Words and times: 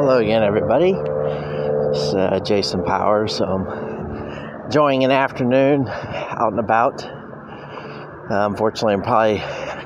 Hello 0.00 0.18
again, 0.18 0.44
everybody. 0.44 0.92
It's 0.92 2.14
uh, 2.14 2.38
Jason 2.44 2.84
Powers. 2.84 3.34
So 3.34 3.46
I'm 3.46 4.64
enjoying 4.66 5.02
an 5.02 5.10
afternoon 5.10 5.88
out 5.88 6.52
and 6.52 6.60
about. 6.60 7.04
Uh, 7.04 8.46
unfortunately, 8.46 8.94
I'm 8.94 9.02
probably 9.02 9.38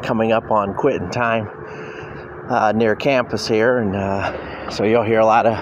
coming 0.06 0.30
up 0.30 0.51
on 0.51 0.75
quitting 0.75 1.09
time 1.09 1.48
uh, 2.51 2.72
near 2.72 2.95
campus 2.95 3.48
here, 3.48 3.79
and 3.79 3.96
uh, 3.96 4.69
so 4.71 4.85
you'll 4.85 5.03
hear 5.03 5.21
a 5.21 5.25
lot 5.25 5.46
of 5.46 5.57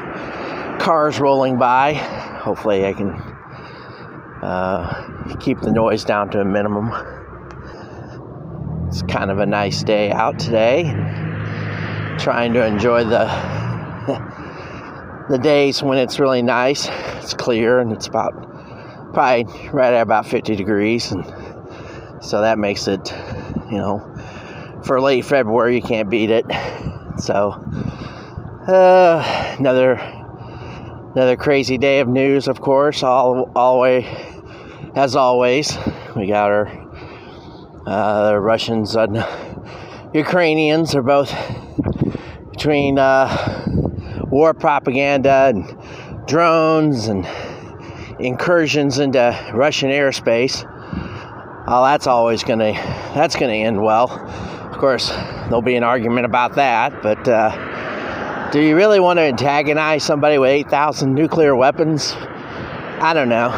cars 0.80 1.21
rolling 1.21 1.57
by. 1.57 1.93
Hopefully, 1.93 2.87
I 2.87 2.93
can 2.93 3.11
uh, 4.43 5.37
keep 5.39 5.61
the 5.61 5.71
noise 5.71 6.03
down 6.03 6.29
to 6.30 6.41
a 6.41 6.45
minimum. 6.45 6.91
It's 8.89 9.03
kind 9.03 9.30
of 9.30 9.39
a 9.39 9.46
nice 9.46 9.85
day 9.85 10.11
out 10.11 10.41
today. 10.41 10.93
Trying 12.19 12.53
to 12.55 12.67
enjoy 12.67 13.05
the 13.05 13.29
the 15.30 15.38
days 15.38 15.80
when 15.80 15.96
it's 15.96 16.18
really 16.18 16.43
nice. 16.43 16.89
It's 17.22 17.34
clear 17.34 17.79
and 17.79 17.93
it's 17.93 18.08
about 18.08 18.32
probably 19.14 19.44
right 19.71 19.94
at 19.94 20.02
about 20.02 20.26
50 20.26 20.57
degrees, 20.57 21.12
and 21.12 21.25
so 22.21 22.40
that 22.40 22.58
makes 22.58 22.88
it, 22.88 23.14
you 23.71 23.79
know, 23.79 24.00
for 24.85 25.00
late 25.00 25.24
February 25.24 25.76
you 25.76 25.82
can't 25.82 26.11
beat 26.11 26.30
it. 26.30 26.46
So 27.18 27.52
uh, 28.66 29.57
another 29.58 29.93
another 31.14 31.36
crazy 31.36 31.79
day 31.79 32.00
of 32.00 32.08
news, 32.08 32.48
of 32.48 32.60
course. 32.60 33.05
All 33.05 33.52
always 33.55 34.05
as 34.97 35.14
always, 35.14 35.78
we 36.16 36.27
got 36.27 36.50
our 36.50 36.66
uh, 37.86 38.30
the 38.30 38.41
Russians 38.41 38.97
and 38.97 39.24
Ukrainians 40.12 40.97
are 40.97 41.02
both 41.02 41.33
between 42.50 42.98
uh, 42.98 43.59
war 44.30 44.55
propaganda 44.55 45.52
and 45.55 46.27
drones 46.27 47.08
and 47.08 47.27
incursions 48.20 48.98
into 48.98 49.36
Russian 49.52 49.91
airspace. 49.91 50.64
Oh, 51.66 51.84
that's 51.84 52.06
always 52.06 52.44
gonna 52.44 52.72
that's 53.14 53.36
gonna 53.36 53.52
end 53.52 53.82
well. 53.82 54.10
Of 54.70 54.78
course, 54.78 55.08
there'll 55.10 55.62
be 55.62 55.77
an 55.77 55.84
argument 55.84 56.27
about 56.27 56.55
that, 56.55 57.02
but 57.02 57.28
uh, 57.28 58.50
do 58.50 58.60
you 58.60 58.77
really 58.77 58.98
want 59.00 59.18
to 59.18 59.22
antagonize 59.22 60.02
somebody 60.02 60.38
with 60.38 60.50
8,000 60.50 61.14
nuclear 61.14 61.55
weapons? 61.55 62.14
I 62.16 63.12
don't 63.14 63.28
know. 63.28 63.50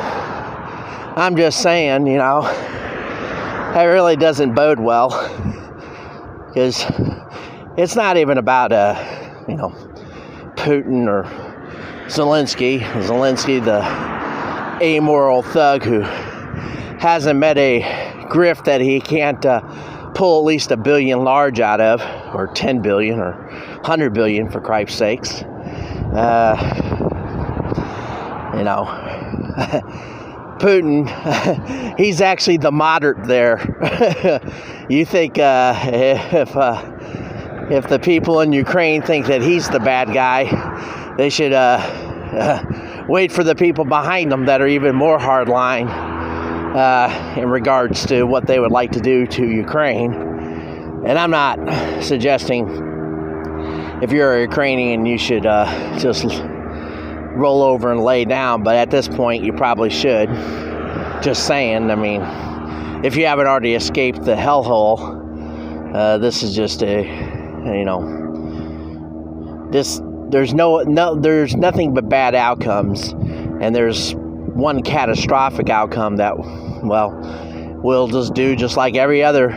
I'm 1.16 1.36
just 1.36 1.62
saying, 1.62 2.06
you 2.06 2.18
know, 2.18 2.42
that 2.42 3.84
really 3.84 4.16
doesn't 4.16 4.54
bode 4.54 4.80
well 4.80 5.08
because 6.48 6.84
it's 7.76 7.96
not 7.96 8.16
even 8.18 8.36
about 8.36 8.72
uh, 8.72 8.94
you 9.48 9.56
know 9.56 9.74
Putin 10.62 11.08
or 11.08 11.24
Zelensky. 12.06 12.80
Zelensky, 13.02 13.62
the 13.64 13.82
amoral 14.84 15.42
thug 15.42 15.82
who 15.82 16.00
hasn't 17.00 17.38
met 17.38 17.58
a 17.58 17.82
grift 18.28 18.64
that 18.64 18.80
he 18.80 19.00
can't 19.00 19.44
uh, 19.44 19.60
pull 20.14 20.38
at 20.38 20.44
least 20.44 20.70
a 20.70 20.76
billion 20.76 21.24
large 21.24 21.58
out 21.58 21.80
of, 21.80 22.00
or 22.32 22.46
10 22.46 22.80
billion, 22.80 23.18
or 23.18 23.32
100 23.32 24.14
billion 24.14 24.48
for 24.48 24.60
Christ's 24.60 24.98
sakes. 24.98 25.42
Uh, 25.42 26.54
you 28.56 28.62
know, 28.62 28.84
Putin, 30.60 31.08
he's 31.98 32.20
actually 32.20 32.58
the 32.58 32.70
moderate 32.70 33.26
there. 33.26 33.58
you 34.88 35.04
think 35.04 35.40
uh, 35.40 35.74
if 35.92 36.56
uh, 36.56 36.80
if 37.72 37.88
the 37.88 37.98
people 37.98 38.42
in 38.42 38.52
Ukraine 38.52 39.00
think 39.00 39.26
that 39.26 39.40
he's 39.40 39.66
the 39.70 39.80
bad 39.80 40.12
guy, 40.12 41.14
they 41.16 41.30
should 41.30 41.54
uh, 41.54 41.78
uh, 41.78 43.04
wait 43.08 43.32
for 43.32 43.42
the 43.42 43.54
people 43.54 43.86
behind 43.86 44.30
them 44.30 44.44
that 44.44 44.60
are 44.60 44.66
even 44.66 44.94
more 44.94 45.18
hardline 45.18 45.88
uh, 46.76 47.40
in 47.40 47.48
regards 47.48 48.04
to 48.06 48.24
what 48.24 48.46
they 48.46 48.60
would 48.60 48.72
like 48.72 48.92
to 48.92 49.00
do 49.00 49.26
to 49.26 49.46
Ukraine. 49.46 50.12
And 51.06 51.18
I'm 51.18 51.30
not 51.30 52.02
suggesting 52.04 52.68
if 54.02 54.12
you're 54.12 54.36
a 54.36 54.42
Ukrainian, 54.42 55.06
you 55.06 55.16
should 55.16 55.46
uh, 55.46 55.98
just 55.98 56.26
roll 57.34 57.62
over 57.62 57.90
and 57.90 58.02
lay 58.02 58.26
down, 58.26 58.62
but 58.62 58.76
at 58.76 58.90
this 58.90 59.08
point, 59.08 59.44
you 59.44 59.54
probably 59.54 59.88
should. 59.88 60.28
Just 61.22 61.46
saying, 61.46 61.90
I 61.90 61.94
mean, 61.94 62.20
if 63.02 63.16
you 63.16 63.24
haven't 63.24 63.46
already 63.46 63.74
escaped 63.74 64.24
the 64.24 64.34
hellhole, 64.34 65.94
uh, 65.94 66.18
this 66.18 66.42
is 66.42 66.54
just 66.54 66.82
a 66.82 67.31
you 67.64 67.84
know 67.84 69.68
this 69.70 70.00
there's 70.32 70.54
no 70.54 70.80
no 70.80 71.14
there's 71.14 71.54
nothing 71.54 71.94
but 71.94 72.08
bad 72.08 72.34
outcomes. 72.34 73.12
And 73.12 73.74
there's 73.74 74.14
one 74.14 74.82
catastrophic 74.82 75.68
outcome 75.68 76.16
that 76.16 76.34
well 76.82 77.80
we'll 77.82 78.08
just 78.08 78.34
do 78.34 78.56
just 78.56 78.76
like 78.76 78.96
every 78.96 79.22
other 79.22 79.50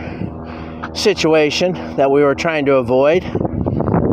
situation 0.94 1.72
that 1.96 2.10
we 2.10 2.22
were 2.22 2.34
trying 2.34 2.66
to 2.66 2.74
avoid. 2.74 3.22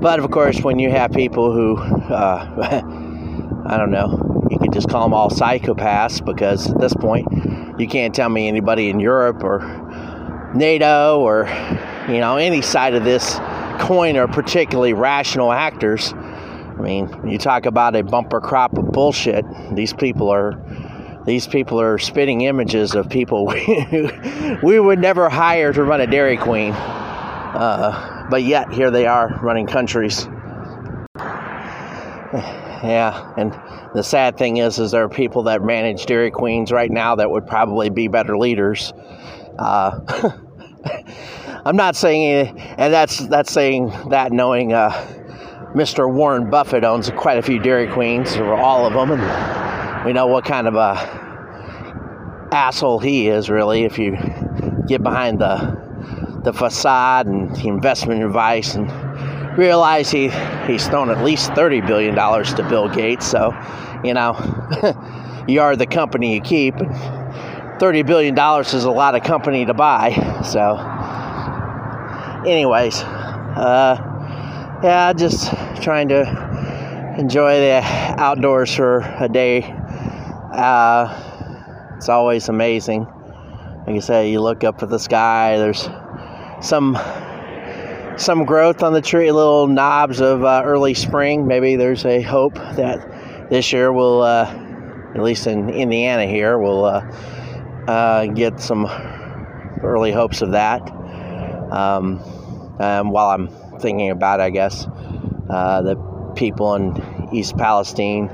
But 0.02 0.20
of 0.20 0.31
course 0.31 0.62
when 0.62 0.80
you 0.80 0.90
have 0.90 1.12
people 1.12 1.52
who 1.52 1.78
uh, 1.78 2.81
i 3.66 3.78
don't 3.78 3.92
know 3.92 4.48
you 4.52 4.60
could 4.60 4.74
just 4.74 4.90
call 4.90 5.04
them 5.04 5.14
all 5.14 5.30
psychopaths 5.30 6.24
because 6.24 6.70
at 6.70 6.80
this 6.81 6.94
point 6.94 7.25
you 7.80 7.88
can't 7.88 8.14
tell 8.14 8.28
me 8.28 8.50
anybody 8.50 8.90
in 8.90 9.00
europe 9.00 9.42
or 9.42 10.52
nato 10.54 11.22
or 11.22 11.48
you 12.10 12.20
know 12.20 12.36
any 12.36 12.62
side 12.62 12.94
of 12.94 13.06
this 13.06 13.40
coin 13.79 14.17
are 14.17 14.28
particularly 14.28 14.94
rational 14.94 15.51
actors. 15.51 16.13
I 16.13 16.81
mean, 16.81 17.09
you 17.28 17.38
talk 17.38 17.66
about 17.66 17.95
a 17.95 18.03
bumper 18.03 18.41
crop 18.41 18.78
of 18.78 18.91
bullshit. 18.91 19.45
These 19.73 19.94
people 19.94 20.29
are 20.29 20.59
these 21.25 21.47
people 21.47 21.79
are 21.79 21.97
spitting 21.97 22.41
images 22.41 22.95
of 22.95 23.09
people 23.09 23.45
we, 23.47 24.57
we 24.62 24.79
would 24.79 25.00
never 25.00 25.29
hire 25.29 25.72
to 25.72 25.83
run 25.83 26.01
a 26.01 26.07
Dairy 26.07 26.35
Queen. 26.35 26.73
Uh, 26.73 28.28
but 28.29 28.44
yet 28.44 28.73
here 28.73 28.91
they 28.91 29.06
are 29.06 29.39
running 29.41 29.67
countries. 29.67 30.28
Yeah, 32.83 33.33
and 33.38 33.53
the 33.94 34.03
sad 34.03 34.38
thing 34.38 34.57
is, 34.57 34.78
is 34.78 34.91
there 34.91 35.06
are 35.06 35.09
people 35.09 35.44
that 35.44 35.63
manage 35.63 36.06
Dairy 36.06 36.31
Queens 36.31 36.69
right 36.69 36.91
now 36.91 37.16
that 37.16 37.31
would 37.31 37.47
probably 37.47 37.89
be 37.89 38.09
better 38.09 38.38
leaders. 38.38 38.91
Uh, 39.57 40.31
I'm 41.66 41.78
not 41.78 41.96
saying, 41.96 42.59
and 42.59 42.94
that's 42.94 43.19
that's 43.28 43.51
saying 43.51 43.94
that 44.09 44.34
knowing 44.34 44.74
uh, 44.74 44.90
Mr. 45.74 46.12
Warren 46.12 46.50
Buffett 46.50 46.84
owns 46.84 47.09
quite 47.12 47.38
a 47.38 47.41
few 47.41 47.57
Dairy 47.57 47.88
Queens, 47.88 48.35
or 48.35 48.53
all 48.53 48.85
of 48.85 48.94
them, 48.94 49.18
and 49.18 50.06
we 50.06 50.12
know 50.12 50.28
what 50.28 50.44
kind 50.44 50.68
of 50.68 50.75
a 50.75 52.50
asshole 52.51 53.00
he 53.00 53.29
is, 53.29 53.50
really. 53.50 53.84
If 53.85 53.97
you 53.97 54.18
get 54.88 55.03
behind 55.03 55.40
the 55.40 56.41
the 56.44 56.51
facade 56.51 57.28
and 57.28 57.56
the 57.56 57.69
investment 57.69 58.22
advice 58.24 58.75
and 58.75 58.91
realize 59.57 60.12
he 60.12 60.30
he's 60.68 60.85
thrown 60.90 61.09
at 61.09 61.24
least 61.24 61.53
thirty 61.53 61.80
billion 61.80 62.13
dollars 62.13 62.53
to 62.56 62.68
Bill 62.68 62.90
Gates, 62.90 63.25
so 63.25 63.53
you 64.03 64.13
know 64.13 64.35
you 65.47 65.62
are 65.62 65.78
the 65.78 65.88
company 65.88 66.34
you 66.34 66.41
keep. 66.41 66.75
$30 67.80 68.06
billion 68.06 68.38
is 68.62 68.84
a 68.85 68.91
lot 68.91 69.16
of 69.16 69.24
company 69.24 69.66
to 69.66 69.74
buy. 69.74 70.12
So, 70.45 70.78
anyways, 72.46 73.02
uh, 73.02 74.80
yeah, 74.84 75.14
just 75.14 75.52
trying 75.81 76.09
to 76.09 77.16
enjoy 77.18 77.59
the 77.59 77.81
outdoors 78.18 78.76
for 78.76 79.00
a 79.20 79.30
day. 79.30 79.64
Uh, 79.64 81.96
it's 81.98 82.09
always 82.09 82.50
amazing. 82.50 83.06
Like 83.86 83.96
I 83.96 84.00
say, 84.00 84.31
you 84.31 84.42
look 84.42 84.64
up 84.64 84.84
at 84.84 84.90
the 84.90 85.00
sky. 85.00 85.58
There's 85.58 85.88
some 86.62 86.98
some 88.18 88.46
growth 88.46 88.84
on 88.84 88.94
the 88.94 89.02
tree, 89.02 89.31
little 89.31 89.68
knobs 89.68 90.22
of 90.22 90.44
uh, 90.44 90.62
early 90.66 90.94
spring. 90.94 91.48
Maybe 91.48 91.75
there's 91.75 92.06
a 92.06 92.22
hope 92.22 92.56
that 92.56 93.50
this 93.50 93.74
year 93.74 93.92
we'll, 93.92 94.22
uh, 94.22 94.46
at 95.16 95.22
least 95.22 95.48
in 95.48 95.69
Indiana 95.69 96.25
here, 96.25 96.60
we'll 96.60 96.86
uh, 96.86 97.01
uh, 97.88 98.25
get 98.28 98.60
some 98.60 98.86
early 99.81 100.12
hopes 100.12 100.42
of 100.42 100.51
that. 100.51 100.81
Um, 101.74 102.20
while 103.12 103.30
I'm 103.30 103.48
thinking 103.80 104.12
about, 104.12 104.40
I 104.40 104.50
guess, 104.50 104.86
uh, 105.50 105.81
the 105.81 105.96
people 106.36 106.75
in 106.75 107.30
East 107.34 107.58
Palestine, 107.58 108.30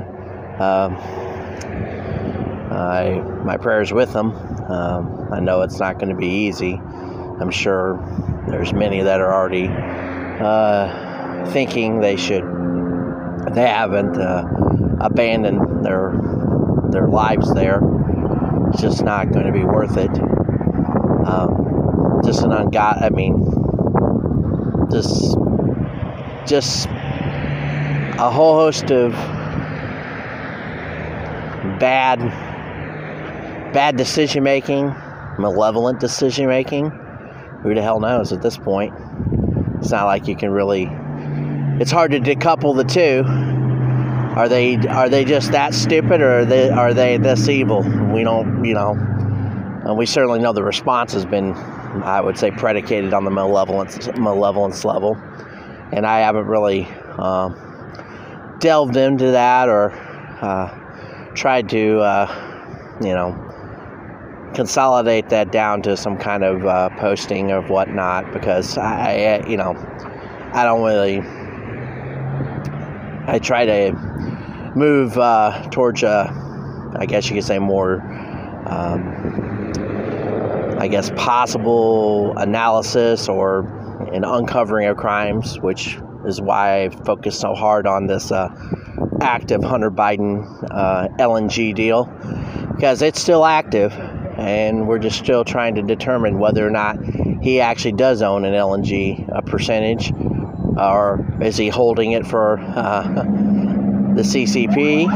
um, 0.60 0.98
I, 2.72 3.22
my 3.44 3.58
prayers 3.58 3.92
with 3.92 4.14
them. 4.14 4.32
Um, 4.70 5.30
I 5.32 5.40
know 5.40 5.62
it's 5.62 5.80
not 5.80 6.00
going 6.00 6.10
to 6.10 6.16
be 6.16 6.28
easy. 6.28 6.74
I'm 6.74 7.52
sure 7.52 7.98
there's 8.50 8.74
many 8.74 9.02
that 9.02 9.22
are 9.22 9.34
already 9.34 9.68
uh, 9.68 11.50
thinking 11.52 12.02
they 12.02 12.18
should, 12.18 12.44
they 13.52 13.68
haven't 13.68 14.18
uh, 14.18 14.98
abandoned 15.00 15.86
their 15.86 16.14
their 16.92 17.08
lives 17.08 17.54
there 17.54 17.80
it's 18.70 18.82
just 18.82 19.04
not 19.04 19.32
going 19.32 19.48
to 19.48 19.52
be 19.52 19.64
worth 19.64 19.98
it. 19.98 20.12
Um, 21.28 21.69
just 22.30 22.44
an 22.44 22.52
ungod. 22.52 23.02
I 23.02 23.10
mean, 23.10 23.34
just, 24.92 25.36
just 26.48 26.86
a 26.86 28.30
whole 28.30 28.54
host 28.54 28.92
of 28.92 29.14
bad 31.80 32.20
bad 33.74 33.98
decision 33.98 34.44
making, 34.44 34.94
malevolent 35.40 36.00
decision 36.00 36.46
making. 36.48 36.92
Who 37.64 37.74
the 37.74 37.82
hell 37.82 38.00
knows 38.00 38.32
at 38.32 38.44
this 38.44 38.58
point? 38.58 38.94
It's 39.80 39.90
not 39.90 40.06
like 40.06 40.28
you 40.28 40.36
can 40.36 40.52
really. 40.52 40.88
It's 41.82 41.90
hard 41.90 42.12
to 42.12 42.20
decouple 42.20 42.76
the 42.76 42.84
two. 42.84 43.24
Are 44.38 44.48
they 44.48 44.76
are 44.88 45.10
they 45.10 45.26
just 45.26 45.52
that 45.54 45.74
stupid, 45.74 46.22
or 46.22 46.42
are 46.42 46.46
they 46.46 46.70
are 46.70 46.94
they 46.94 47.18
this 47.18 47.50
evil? 47.50 47.82
We 47.82 48.24
don't, 48.24 48.64
you 48.64 48.76
know. 48.76 48.92
And 48.92 49.98
we 49.98 50.06
certainly 50.06 50.40
know 50.40 50.54
the 50.54 50.62
response 50.62 51.14
has 51.14 51.26
been, 51.26 51.56
I 52.04 52.22
would 52.22 52.38
say, 52.38 52.52
predicated 52.52 53.14
on 53.14 53.26
the 53.26 53.32
malevolence 53.32 54.08
malevolence 54.18 54.86
level, 54.86 55.16
and 55.92 56.06
I 56.06 56.20
haven't 56.20 56.46
really 56.46 56.88
uh, 57.18 57.50
delved 58.60 58.96
into 58.96 59.32
that 59.32 59.70
or 59.70 59.92
uh, 60.42 61.34
tried 61.34 61.70
to, 61.70 62.00
uh, 62.00 62.98
you 63.02 63.14
know, 63.14 64.52
consolidate 64.54 65.30
that 65.30 65.52
down 65.52 65.82
to 65.84 65.96
some 65.98 66.18
kind 66.18 66.44
of 66.44 66.66
uh, 66.66 66.90
posting 66.98 67.52
of 67.52 67.70
whatnot 67.70 68.32
because 68.34 68.78
I, 68.78 69.44
you 69.48 69.58
know, 69.58 69.76
I 70.54 70.64
don't 70.64 70.84
really. 70.84 71.22
I 73.28 73.38
try 73.38 73.66
to 73.66 73.92
move 74.76 75.18
uh, 75.18 75.70
towards 75.70 76.02
a, 76.04 76.32
I 76.98 77.06
guess 77.06 77.30
you 77.30 77.36
could 77.36 77.44
say 77.44 77.60
more, 77.60 78.02
um, 78.66 79.49
I 80.80 80.88
guess 80.88 81.12
possible 81.12 82.38
analysis 82.38 83.28
or 83.28 83.68
an 84.14 84.24
uncovering 84.24 84.88
of 84.88 84.96
crimes, 84.96 85.60
which 85.60 85.98
is 86.26 86.40
why 86.40 86.84
I 86.84 86.90
focus 86.90 87.38
so 87.38 87.54
hard 87.54 87.86
on 87.86 88.08
this 88.08 88.32
uh, 88.32 88.48
active 89.22 89.62
Hunter 89.62 89.92
Biden 89.92 90.46
uh, 90.72 91.10
LNG 91.20 91.76
deal 91.76 92.06
because 92.76 93.02
it's 93.02 93.20
still 93.20 93.46
active 93.46 93.92
and 94.38 94.88
we're 94.88 95.00
just 95.00 95.20
still 95.20 95.44
trying 95.44 95.76
to 95.76 95.82
determine 95.82 96.40
whether 96.40 96.66
or 96.66 96.72
not 96.72 96.98
he 97.42 97.60
actually 97.60 97.92
does 97.92 98.22
own 98.22 98.46
an 98.46 98.54
LNG 98.54 99.28
a 99.38 99.42
percentage, 99.42 100.14
or 100.78 101.26
is 101.42 101.58
he 101.58 101.68
holding 101.68 102.14
it 102.14 102.26
for 102.26 102.58
uh, 102.58 103.04
the 104.16 104.22
CCP? 104.22 105.10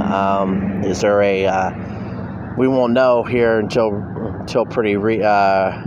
Um, 0.00 0.84
is 0.84 1.02
there 1.02 1.20
a 1.20 1.46
uh, 1.46 2.54
we 2.56 2.66
won't 2.66 2.94
know 2.94 3.24
here 3.24 3.58
until 3.58 4.11
until 4.42 4.66
pretty 4.66 4.96
re, 4.96 5.22
uh, 5.22 5.82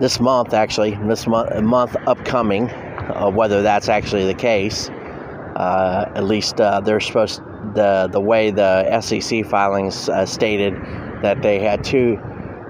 this 0.00 0.20
month 0.20 0.52
actually 0.52 0.94
this 1.06 1.26
month 1.26 1.54
month 1.62 1.96
upcoming 2.06 2.68
uh, 2.70 3.30
whether 3.30 3.62
that's 3.62 3.88
actually 3.88 4.26
the 4.26 4.34
case. 4.34 4.88
Uh, 4.88 6.10
at 6.14 6.24
least 6.24 6.60
uh, 6.60 6.80
they're 6.80 7.00
supposed 7.00 7.40
the 7.74 8.08
the 8.12 8.20
way 8.20 8.50
the 8.50 9.00
SEC 9.00 9.44
filings 9.46 10.10
stated 10.24 10.74
that 11.22 11.40
they 11.40 11.58
had 11.58 11.82
two 11.82 12.18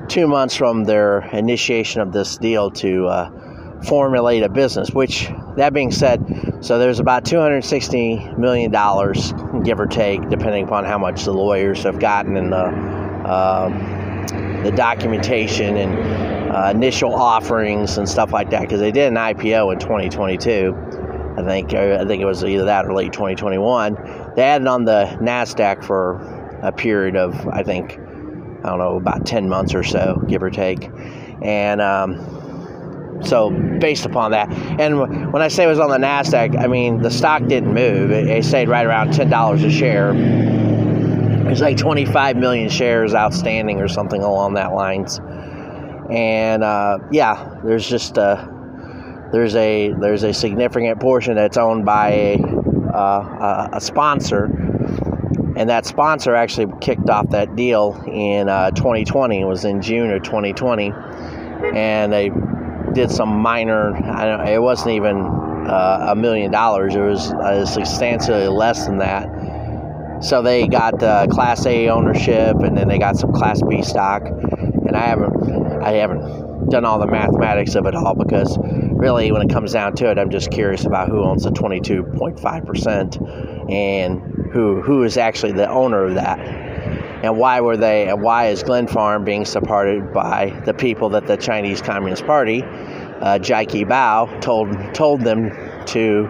two 0.08 0.26
months 0.28 0.54
from 0.54 0.84
their 0.84 1.20
initiation 1.32 2.00
of 2.00 2.12
this 2.12 2.36
deal 2.36 2.70
to 2.70 3.06
uh, 3.06 3.82
formulate 3.82 4.42
a 4.42 4.48
business. 4.48 4.90
Which, 4.90 5.28
that 5.56 5.72
being 5.72 5.90
said, 5.90 6.58
so 6.60 6.78
there's 6.78 7.00
about 7.00 7.24
260 7.24 8.34
million 8.38 8.70
dollars, 8.70 9.32
give 9.64 9.80
or 9.80 9.86
take, 9.86 10.28
depending 10.28 10.64
upon 10.64 10.84
how 10.84 10.98
much 10.98 11.24
the 11.24 11.32
lawyers 11.32 11.82
have 11.82 11.98
gotten 11.98 12.36
in 12.36 12.50
the 12.50 12.66
uh, 13.26 13.68
the 14.66 14.76
documentation 14.76 15.76
and 15.76 16.52
uh, 16.54 16.70
initial 16.74 17.14
offerings 17.14 17.98
and 17.98 18.08
stuff 18.08 18.32
like 18.32 18.50
that. 18.50 18.62
Because 18.62 18.80
they 18.80 18.92
did 18.92 19.08
an 19.08 19.14
IPO 19.14 19.72
in 19.72 19.78
2022. 19.78 20.74
I 21.38 21.42
think 21.42 21.74
I 21.74 22.04
think 22.06 22.22
it 22.22 22.24
was 22.24 22.44
either 22.44 22.64
that 22.64 22.86
or 22.86 22.94
late 22.94 23.12
2021. 23.12 24.32
They 24.36 24.42
added 24.42 24.66
on 24.66 24.84
the 24.84 25.16
Nasdaq 25.20 25.84
for 25.84 26.14
a 26.62 26.72
period 26.72 27.16
of 27.16 27.46
I 27.48 27.62
think 27.62 27.98
I 28.66 28.70
don't 28.70 28.78
know, 28.78 28.96
about 28.96 29.24
10 29.24 29.48
months 29.48 29.74
or 29.74 29.84
so, 29.84 30.20
give 30.26 30.42
or 30.42 30.50
take. 30.50 30.90
And 31.40 31.80
um, 31.80 33.20
so, 33.22 33.50
based 33.50 34.06
upon 34.06 34.32
that, 34.32 34.50
and 34.80 35.32
when 35.32 35.40
I 35.40 35.48
say 35.48 35.64
it 35.64 35.68
was 35.68 35.78
on 35.78 35.90
the 35.90 35.98
NASDAQ, 35.98 36.58
I 36.58 36.66
mean, 36.66 37.00
the 37.00 37.10
stock 37.10 37.46
didn't 37.46 37.72
move. 37.72 38.10
It, 38.10 38.28
it 38.28 38.44
stayed 38.44 38.68
right 38.68 38.84
around 38.84 39.10
$10 39.10 39.64
a 39.64 39.70
share. 39.70 40.12
There's 41.46 41.60
like 41.60 41.76
25 41.76 42.36
million 42.36 42.68
shares 42.68 43.14
outstanding 43.14 43.80
or 43.80 43.88
something 43.88 44.22
along 44.22 44.54
that 44.54 44.72
lines. 44.72 45.20
And 46.10 46.62
uh, 46.62 46.98
yeah, 47.10 47.60
there's 47.64 47.88
just 47.88 48.18
a, 48.18 48.52
there's 49.32 49.56
a 49.56 49.92
there's 50.00 50.22
a 50.22 50.32
significant 50.32 51.00
portion 51.00 51.34
that's 51.34 51.56
owned 51.56 51.84
by 51.84 52.10
a, 52.10 52.38
uh, 52.94 53.68
a 53.72 53.80
sponsor 53.80 54.66
and 55.56 55.70
that 55.70 55.86
sponsor 55.86 56.34
actually 56.34 56.70
kicked 56.82 57.08
off 57.08 57.30
that 57.30 57.56
deal 57.56 57.98
in 58.06 58.48
uh, 58.48 58.70
2020. 58.72 59.40
It 59.40 59.44
was 59.46 59.64
in 59.64 59.80
June 59.80 60.10
of 60.10 60.22
2020, 60.22 60.92
and 61.74 62.12
they 62.12 62.30
did 62.92 63.10
some 63.10 63.30
minor. 63.30 63.96
it 64.46 64.60
wasn't 64.60 64.90
even 64.90 65.16
uh, 65.16 66.08
a 66.10 66.14
million 66.14 66.52
dollars. 66.52 66.94
It 66.94 67.00
was 67.00 67.32
uh, 67.32 67.64
substantially 67.64 68.48
less 68.48 68.86
than 68.86 68.98
that. 68.98 69.28
So 70.20 70.42
they 70.42 70.66
got 70.66 71.02
uh, 71.02 71.26
Class 71.28 71.66
A 71.66 71.88
ownership, 71.88 72.56
and 72.56 72.76
then 72.76 72.88
they 72.88 72.98
got 72.98 73.16
some 73.16 73.32
Class 73.32 73.60
B 73.62 73.82
stock. 73.82 74.22
And 74.26 74.96
I 74.96 75.06
haven't, 75.06 75.82
I 75.82 75.92
haven't 75.92 76.70
done 76.70 76.84
all 76.84 76.98
the 76.98 77.06
mathematics 77.06 77.74
of 77.74 77.86
it 77.86 77.94
all 77.94 78.14
because 78.14 78.58
really, 78.60 79.30
when 79.32 79.42
it 79.42 79.50
comes 79.50 79.72
down 79.72 79.94
to 79.96 80.10
it, 80.10 80.18
I'm 80.18 80.30
just 80.30 80.50
curious 80.50 80.84
about 80.84 81.08
who 81.08 81.22
owns 81.22 81.44
the 81.44 81.50
22.5 81.50 82.66
percent 82.66 83.18
and 83.70 84.20
who 84.52 84.80
who 84.80 85.02
is 85.02 85.16
actually 85.16 85.52
the 85.52 85.68
owner 85.68 86.04
of 86.04 86.14
that 86.14 86.38
and 87.22 87.36
why 87.38 87.60
were 87.60 87.76
they 87.76 88.08
and 88.08 88.22
why 88.22 88.48
is 88.48 88.62
Glenfarne 88.62 89.24
being 89.24 89.44
supported 89.44 90.12
by 90.12 90.50
the 90.64 90.74
people 90.74 91.08
that 91.10 91.26
the 91.26 91.36
Chinese 91.36 91.80
Communist 91.80 92.24
Party 92.26 92.62
uh, 92.62 93.38
Jia 93.38 93.84
Bao 93.86 94.40
told 94.40 94.94
told 94.94 95.22
them 95.22 95.50
to 95.86 96.26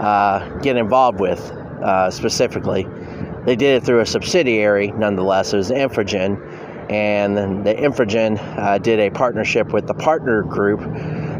uh, 0.00 0.58
get 0.58 0.76
involved 0.76 1.20
with 1.20 1.40
uh, 1.82 2.10
specifically 2.10 2.86
they 3.44 3.56
did 3.56 3.82
it 3.82 3.84
through 3.84 4.00
a 4.00 4.06
subsidiary 4.06 4.88
nonetheless. 4.92 5.52
It 5.52 5.56
was 5.58 5.70
Infigen 5.70 6.38
and 6.90 7.64
the 7.64 7.74
Infigen 7.74 8.38
uh, 8.58 8.78
did 8.78 9.00
a 9.00 9.10
partnership 9.10 9.72
with 9.72 9.86
the 9.86 9.94
partner 9.94 10.42
group. 10.42 10.80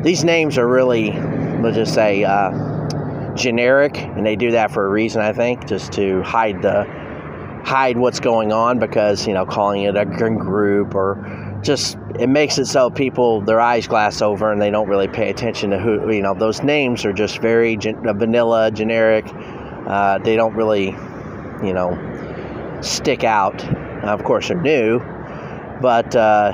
These 0.03 0.25
names 0.25 0.59
are 0.59 0.67
really 0.67 1.13
let's 1.13 1.77
just 1.77 1.95
say 1.95 2.25
uh, 2.25 3.35
generic, 3.35 3.99
and 3.99 4.25
they 4.25 4.37
do 4.37 4.53
that 4.53 4.71
for 4.71 4.87
a 4.87 4.89
reason, 4.89 5.23
I 5.23 5.33
think, 5.33 5.67
just 5.67 5.93
to 5.93 6.23
hide 6.23 6.63
the 6.63 6.85
hide 7.65 7.97
what's 7.97 8.21
going 8.21 8.53
on 8.53 8.79
because 8.79 9.27
you 9.27 9.33
know 9.33 9.47
calling 9.47 9.83
it 9.83 9.97
a 9.97 10.05
group 10.05 10.95
or 10.95 11.59
just 11.63 11.97
it 12.21 12.29
makes 12.29 12.59
it 12.59 12.67
so 12.67 12.91
people 12.91 13.41
their 13.41 13.59
eyes 13.59 13.87
glass 13.87 14.21
over 14.21 14.53
and 14.53 14.61
they 14.61 14.69
don't 14.71 14.87
really 14.87 15.09
pay 15.09 15.31
attention 15.31 15.71
to 15.71 15.79
who 15.79 16.13
you 16.13 16.21
know 16.21 16.35
those 16.35 16.63
names 16.63 17.07
are 17.07 17.13
just 17.13 17.39
very 17.39 17.77
gen- 17.77 18.03
vanilla 18.19 18.71
generic. 18.71 19.25
Uh, 19.87 20.19
they 20.19 20.37
don't 20.37 20.55
really 20.55 20.95
you 21.67 21.73
know 21.73 22.79
stick 22.83 23.25
out 23.25 23.65
now, 23.65 24.15
of 24.15 24.25
course 24.25 24.49
they're 24.49 24.61
new 24.61 24.99
but 25.81 26.15
uh, 26.15 26.53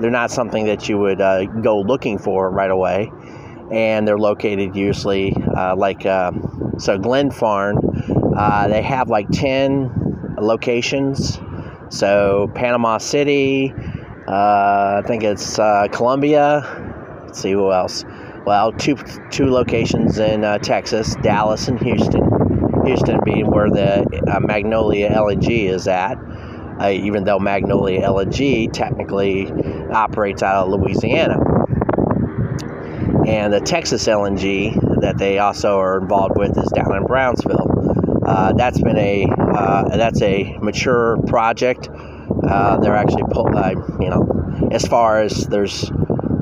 they're 0.00 0.10
not 0.10 0.30
something 0.30 0.66
that 0.66 0.88
you 0.88 0.98
would 0.98 1.20
uh, 1.20 1.44
go 1.44 1.80
looking 1.80 2.18
for 2.18 2.50
right 2.50 2.70
away 2.70 3.10
and 3.70 4.06
they're 4.06 4.18
located 4.18 4.76
usually 4.76 5.34
uh, 5.56 5.74
like 5.76 6.06
uh, 6.06 6.32
so 6.78 6.98
Glenfarne. 6.98 7.78
Uh, 8.36 8.68
they 8.68 8.82
have 8.82 9.08
like 9.08 9.28
ten 9.30 9.90
locations. 10.38 11.38
So 11.88 12.50
Panama 12.54 12.98
City, 12.98 13.72
uh, 14.28 15.00
I 15.02 15.02
think 15.06 15.22
it's 15.22 15.58
uh, 15.58 15.86
Colombia. 15.90 17.22
Let's 17.24 17.40
see 17.40 17.52
who 17.52 17.72
else. 17.72 18.04
Well, 18.44 18.72
two 18.72 18.96
two 19.30 19.46
locations 19.46 20.18
in 20.18 20.42
Texas, 20.60 21.16
Dallas 21.22 21.68
and 21.68 21.80
Houston. 21.80 22.45
Houston 22.86 23.20
being 23.24 23.50
where 23.50 23.68
the 23.68 24.06
Magnolia 24.40 25.10
LNG 25.10 25.68
is 25.68 25.88
at. 25.88 26.16
even 26.90 27.24
though 27.24 27.38
Magnolia 27.38 28.02
LNG 28.02 28.72
technically 28.72 29.50
operates 29.90 30.42
out 30.42 30.66
of 30.66 30.80
Louisiana 30.80 31.36
and 33.26 33.52
the 33.52 33.60
Texas 33.60 34.06
LNG 34.06 35.00
that 35.00 35.18
they 35.18 35.38
also 35.38 35.78
are 35.78 35.98
involved 35.98 36.36
with 36.36 36.56
is 36.56 36.70
down 36.70 36.94
in 36.94 37.04
Brownsville. 37.04 38.22
Uh, 38.24 38.52
that's 38.52 38.80
been 38.80 38.96
a 38.96 39.26
uh, 39.38 39.96
that's 39.96 40.22
a 40.22 40.56
mature 40.60 41.16
project. 41.26 41.88
Uh, 41.88 42.78
they're 42.78 42.94
actually 42.94 43.24
pull, 43.30 43.48
uh, 43.56 43.70
you 44.00 44.10
know, 44.10 44.68
as 44.70 44.86
far 44.86 45.20
as 45.20 45.46
there's 45.46 45.90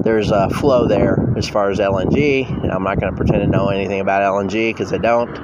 there's 0.03 0.31
a 0.31 0.51
flow 0.51 0.87
there 0.87 1.35
as 1.37 1.49
far 1.49 1.71
as 1.71 1.79
LNG. 1.79 2.47
I'm 2.71 2.83
not 2.83 3.01
going 3.01 3.13
to 3.13 3.17
pretend 3.17 3.43
to 3.43 3.49
know 3.49 3.69
anything 3.69 4.01
about 4.01 4.23
LNG 4.23 4.71
because 4.71 4.93
I 4.93 4.99
don't. 4.99 5.35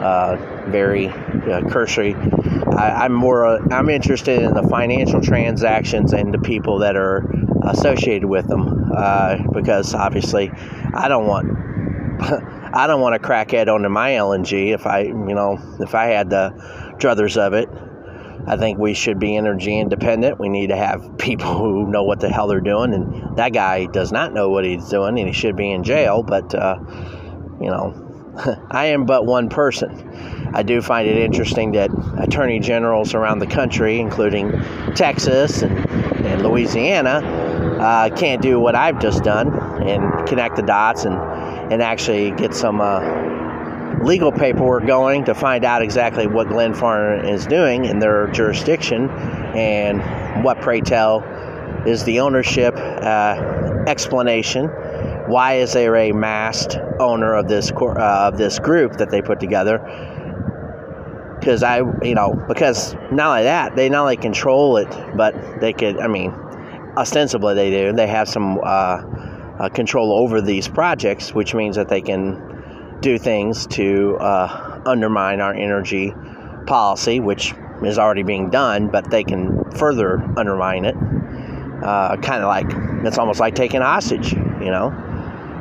Uh, 0.00 0.66
very 0.70 1.08
uh, 1.08 1.68
cursory. 1.68 2.14
I, 2.14 3.04
am 3.04 3.12
more 3.12 3.44
I'm 3.70 3.90
interested 3.90 4.40
in 4.40 4.54
the 4.54 4.62
financial 4.62 5.20
transactions 5.20 6.14
and 6.14 6.32
the 6.32 6.38
people 6.38 6.78
that 6.78 6.96
are 6.96 7.30
associated 7.64 8.26
with 8.26 8.48
them 8.48 8.90
uh, 8.96 9.36
because 9.52 9.94
obviously 9.94 10.50
I 10.94 11.08
don't 11.08 11.26
want 11.26 11.48
I 12.72 12.86
don't 12.86 13.00
want 13.00 13.14
a 13.14 13.18
crackhead 13.18 13.68
onto 13.68 13.88
my 13.88 14.12
LNG 14.12 14.72
if 14.72 14.86
I, 14.86 15.00
you 15.02 15.34
know, 15.34 15.58
if 15.80 15.94
I 15.94 16.06
had 16.06 16.30
the 16.30 16.50
druthers 16.98 17.36
of 17.36 17.52
it. 17.54 17.68
I 18.46 18.56
think 18.56 18.78
we 18.78 18.94
should 18.94 19.18
be 19.18 19.36
energy 19.36 19.78
independent. 19.78 20.38
We 20.38 20.48
need 20.48 20.68
to 20.68 20.76
have 20.76 21.18
people 21.18 21.56
who 21.58 21.90
know 21.90 22.04
what 22.04 22.20
the 22.20 22.30
hell 22.30 22.46
they're 22.46 22.60
doing, 22.60 22.94
and 22.94 23.36
that 23.36 23.52
guy 23.52 23.86
does 23.86 24.12
not 24.12 24.32
know 24.32 24.48
what 24.48 24.64
he's 24.64 24.88
doing, 24.88 25.18
and 25.18 25.28
he 25.28 25.32
should 25.32 25.56
be 25.56 25.70
in 25.70 25.82
jail. 25.82 26.22
But 26.22 26.54
uh, 26.54 26.78
you 27.60 27.68
know, 27.68 28.09
I 28.70 28.86
am 28.86 29.06
but 29.06 29.26
one 29.26 29.48
person. 29.48 30.50
I 30.54 30.62
do 30.62 30.80
find 30.80 31.08
it 31.08 31.16
interesting 31.16 31.72
that 31.72 31.90
attorney 32.18 32.60
generals 32.60 33.14
around 33.14 33.38
the 33.40 33.46
country, 33.46 33.98
including 33.98 34.52
Texas 34.94 35.62
and, 35.62 35.78
and 36.26 36.42
Louisiana, 36.42 37.20
uh, 37.80 38.14
can't 38.14 38.42
do 38.42 38.60
what 38.60 38.74
I've 38.74 39.00
just 39.00 39.24
done 39.24 39.48
and 39.82 40.28
connect 40.28 40.56
the 40.56 40.62
dots 40.62 41.04
and, 41.04 41.14
and 41.72 41.82
actually 41.82 42.30
get 42.32 42.54
some 42.54 42.80
uh, 42.80 43.00
legal 44.02 44.32
paperwork 44.32 44.86
going 44.86 45.24
to 45.24 45.34
find 45.34 45.64
out 45.64 45.82
exactly 45.82 46.26
what 46.26 46.48
Glenfarne 46.48 47.28
is 47.28 47.46
doing 47.46 47.84
in 47.84 47.98
their 47.98 48.28
jurisdiction 48.28 49.08
and 49.56 50.44
what, 50.44 50.60
pray 50.60 50.80
tell, 50.80 51.22
is 51.86 52.04
the 52.04 52.20
ownership 52.20 52.74
uh, 52.76 53.84
explanation 53.86 54.70
why 55.30 55.54
is 55.54 55.72
there 55.72 55.94
a 55.96 56.12
masked 56.12 56.76
owner 56.98 57.34
of 57.34 57.48
this 57.48 57.70
uh, 57.70 58.28
of 58.32 58.36
this 58.36 58.58
group 58.58 58.96
that 58.96 59.10
they 59.10 59.22
put 59.22 59.40
together? 59.40 59.78
Because 61.38 61.62
I, 61.62 61.78
you 62.02 62.14
know, 62.14 62.34
because 62.48 62.94
not 63.12 63.30
only 63.30 63.44
that, 63.44 63.76
they 63.76 63.88
not 63.88 64.02
only 64.02 64.16
control 64.16 64.76
it, 64.76 64.88
but 65.16 65.60
they 65.60 65.72
could. 65.72 65.98
I 65.98 66.08
mean, 66.08 66.32
ostensibly 66.96 67.54
they 67.54 67.70
do. 67.70 67.92
They 67.92 68.08
have 68.08 68.28
some 68.28 68.58
uh, 68.58 68.62
uh, 68.66 69.68
control 69.70 70.12
over 70.12 70.42
these 70.42 70.68
projects, 70.68 71.32
which 71.32 71.54
means 71.54 71.76
that 71.76 71.88
they 71.88 72.02
can 72.02 72.98
do 73.00 73.16
things 73.16 73.66
to 73.68 74.16
uh, 74.16 74.82
undermine 74.84 75.40
our 75.40 75.54
energy 75.54 76.12
policy, 76.66 77.20
which 77.20 77.54
is 77.82 77.98
already 77.98 78.24
being 78.24 78.50
done, 78.50 78.88
but 78.88 79.10
they 79.10 79.24
can 79.24 79.70
further 79.70 80.20
undermine 80.36 80.84
it. 80.84 80.96
Uh, 81.82 82.16
kind 82.18 82.42
of 82.42 82.48
like 82.48 82.66
it's 83.06 83.16
almost 83.16 83.40
like 83.40 83.54
taking 83.54 83.80
hostage, 83.80 84.32
you 84.32 84.70
know 84.70 85.06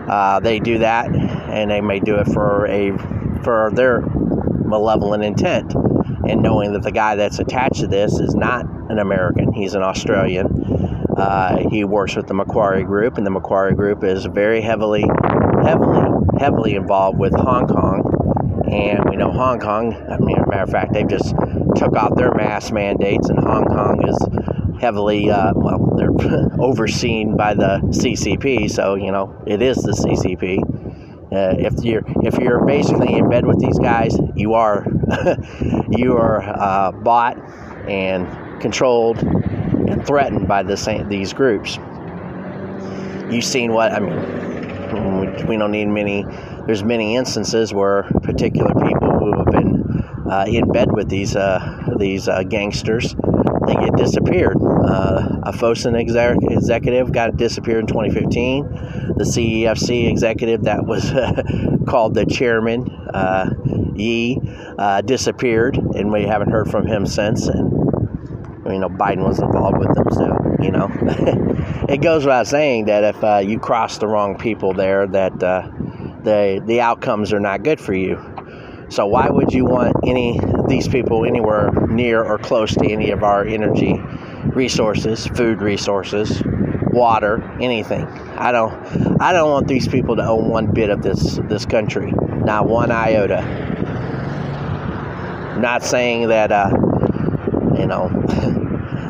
uh, 0.10 0.40
they 0.40 0.60
do 0.60 0.80
that, 0.80 1.08
and 1.14 1.70
they 1.70 1.82
may 1.82 2.00
do 2.00 2.16
it 2.16 2.28
for 2.28 2.66
a 2.68 2.98
for 3.44 3.72
their 3.74 4.02
malevolent 4.02 5.24
intent, 5.24 5.74
and 6.28 6.42
knowing 6.42 6.74
that 6.74 6.84
the 6.84 6.92
guy 6.92 7.16
that's 7.16 7.40
attached 7.40 7.82
to 7.82 7.88
this 7.88 8.20
is 8.20 8.36
not 8.36 8.66
an 8.90 9.00
American, 9.00 9.54
he's 9.54 9.76
an 9.76 9.84
Australian. 9.84 11.06
Uh, 11.16 11.70
he 11.70 11.84
works 11.84 12.16
with 12.16 12.28
the 12.28 12.34
Macquarie 12.34 12.84
Group, 12.84 13.18
and 13.18 13.26
the 13.26 13.32
Macquarie 13.32 13.76
Group 13.76 14.04
is 14.04 14.26
very 14.26 14.62
heavily, 14.62 15.06
heavily, 15.64 16.02
heavily 16.40 16.76
involved 16.76 17.20
with 17.20 17.34
Hong 17.36 17.68
Kong. 17.68 18.06
And 18.72 19.10
we 19.10 19.16
know 19.16 19.32
Hong 19.32 19.60
Kong. 19.60 19.94
I 19.94 20.18
mean, 20.18 20.38
matter 20.48 20.64
of 20.64 20.70
fact, 20.70 20.94
they've 20.94 21.08
just 21.08 21.36
took 21.76 21.96
out 21.96 22.16
their 22.16 22.34
mask 22.34 22.72
mandates, 22.72 23.30
and 23.30 23.40
Hong 23.40 23.66
Kong 23.66 24.08
is 24.08 24.80
heavily, 24.80 25.30
uh, 25.30 25.52
well, 25.56 25.94
they're 25.98 26.09
overseen 26.60 27.36
by 27.36 27.54
the 27.54 27.80
CCP, 27.84 28.70
so 28.70 28.96
you 28.96 29.12
know 29.12 29.36
it 29.46 29.62
is 29.62 29.78
the 29.78 29.92
CCP. 29.92 30.80
Uh, 31.32 31.56
if 31.60 31.84
you're 31.84 32.04
if 32.24 32.38
you're 32.38 32.66
basically 32.66 33.14
in 33.14 33.30
bed 33.30 33.46
with 33.46 33.60
these 33.60 33.78
guys, 33.80 34.18
you 34.36 34.54
are 34.54 34.86
you 35.92 36.18
are 36.18 36.42
uh, 36.42 36.92
bought 36.92 37.38
and 37.88 38.62
controlled 38.62 39.20
and 39.20 40.06
threatened 40.06 40.48
by 40.48 40.64
the 40.64 41.06
these 41.08 41.34
groups. 41.34 41.78
You've 43.32 43.46
seen 43.46 43.74
what 43.74 43.92
I 43.92 44.00
mean. 44.00 44.40
We, 45.20 45.44
we 45.46 45.58
don't 45.58 45.72
need 45.72 45.86
many. 45.86 46.26
There's 46.66 46.84
many 46.84 47.16
instances 47.16 47.74
where 47.74 48.04
particular 48.24 48.74
people 48.74 49.12
who 49.20 49.38
have 49.38 49.52
been 49.52 49.80
uh, 50.30 50.46
in 50.48 50.72
bed 50.72 50.92
with 50.92 51.10
these 51.10 51.36
uh, 51.36 51.94
these 51.98 52.28
uh, 52.28 52.44
gangsters 52.44 53.16
they 53.70 53.76
get 53.76 53.96
disappeared. 53.96 54.58
Uh, 54.60 55.42
a 55.44 55.54
FOSUN 55.54 55.96
executive 55.96 57.12
got 57.12 57.38
disappeared 57.38 57.82
in 57.82 57.88
2015. 57.88 58.64
The 59.18 59.24
CEFC 59.24 60.10
executive 60.10 60.64
that 60.64 60.86
was 60.86 61.12
called 61.88 62.16
the 62.16 62.26
chairman, 62.26 62.90
uh, 63.14 63.52
Yi, 63.96 64.40
uh, 64.78 65.02
disappeared, 65.02 65.78
and 65.78 66.12
we 66.12 66.24
haven't 66.24 66.50
heard 66.50 66.72
from 66.72 66.88
him 66.88 67.06
since. 67.06 67.48
And 67.48 67.72
you 68.66 68.80
know, 68.80 68.90
Biden 68.90 69.24
was 69.24 69.40
involved 69.40 69.78
with 69.78 69.94
them, 69.94 70.08
so 70.12 70.64
you 70.64 70.72
know, 70.72 70.88
it 71.90 72.02
goes 72.02 72.26
without 72.26 72.48
saying 72.48 72.86
that 72.86 73.04
if 73.04 73.24
uh, 73.24 73.38
you 73.38 73.60
cross 73.60 73.98
the 73.98 74.08
wrong 74.08 74.38
people 74.38 74.74
there, 74.74 75.06
that 75.08 75.44
uh, 75.44 75.70
the 76.24 76.62
the 76.66 76.82
outcomes 76.82 77.34
are 77.34 77.40
not 77.40 77.64
good 77.64 77.80
for 77.80 77.94
you. 77.94 78.18
So 78.90 79.06
why 79.06 79.30
would 79.30 79.54
you 79.54 79.66
want 79.66 79.96
any 80.06 80.40
of 80.40 80.68
these 80.68 80.88
people 80.88 81.24
anywhere 81.24 81.72
near 81.88 82.24
or 82.24 82.40
close 82.40 82.74
to 82.74 82.92
any 82.92 83.12
of 83.12 83.24
our 83.24 83.46
energy 83.46 84.02
resources, 84.46 85.28
food 85.28 85.62
resources, 85.62 86.42
water, 86.92 87.44
anything? 87.62 88.06
I 88.06 88.52
don't 88.52 88.74
I 89.22 89.32
don't 89.32 89.52
want 89.52 89.68
these 89.68 89.88
people 89.88 90.16
to 90.16 90.26
own 90.26 90.50
one 90.50 90.72
bit 90.74 90.90
of 90.90 91.04
this 91.04 91.40
this 91.44 91.68
country, 91.68 92.12
not 92.30 92.68
one 92.68 92.90
iota. 92.90 93.42
I'm 95.54 95.62
not 95.62 95.84
saying 95.84 96.30
that 96.30 96.52
uh, 96.52 96.72
you 97.78 97.86
know. 97.86 98.10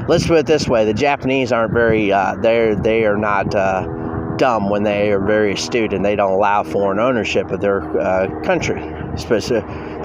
let's 0.10 0.28
put 0.28 0.40
it 0.40 0.46
this 0.46 0.68
way: 0.68 0.84
the 0.84 0.94
Japanese 0.94 1.54
aren't 1.54 1.72
very 1.72 2.12
uh, 2.12 2.36
they're 2.36 2.76
they 2.76 3.06
are 3.06 3.18
not. 3.18 3.56
Uh, 3.56 3.96
dumb 4.38 4.70
when 4.70 4.84
they 4.84 5.12
are 5.12 5.20
very 5.20 5.52
astute 5.52 5.92
and 5.92 6.06
they 6.06 6.16
don't 6.16 6.32
allow 6.32 6.64
foreign 6.64 6.98
ownership 6.98 7.52
of 7.52 7.60
their 7.60 7.82
uh, 8.00 8.26
country 8.44 8.80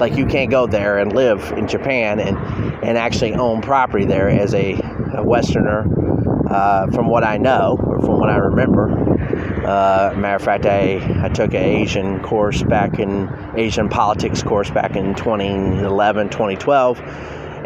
like 0.01 0.17
you 0.17 0.27
can't 0.27 0.51
go 0.51 0.67
there 0.67 0.99
and 0.99 1.13
live 1.13 1.53
in 1.57 1.69
Japan 1.69 2.21
and 2.21 2.37
and 2.85 2.99
actually 2.99 3.35
own 3.35 3.63
property 3.63 4.05
there 4.05 4.29
as 4.29 4.55
a, 4.55 4.75
a 5.15 5.23
Westerner. 5.23 5.87
Uh, 6.49 6.87
from 6.93 7.09
what 7.09 7.25
I 7.25 7.39
know 7.39 7.79
or 7.83 7.99
from 8.01 8.21
what 8.21 8.29
I 8.29 8.37
remember, 8.37 8.89
uh, 9.65 10.15
matter 10.15 10.37
of 10.37 10.43
fact, 10.43 10.67
I, 10.67 11.25
I 11.25 11.31
took 11.31 11.55
an 11.55 11.63
Asian 11.63 12.23
course 12.23 12.63
back 12.63 12.99
in 12.99 13.35
Asian 13.57 13.89
politics 13.89 14.43
course 14.43 14.71
back 14.71 14.95
in 14.95 15.15
2011, 15.15 16.29
2012, 16.29 17.01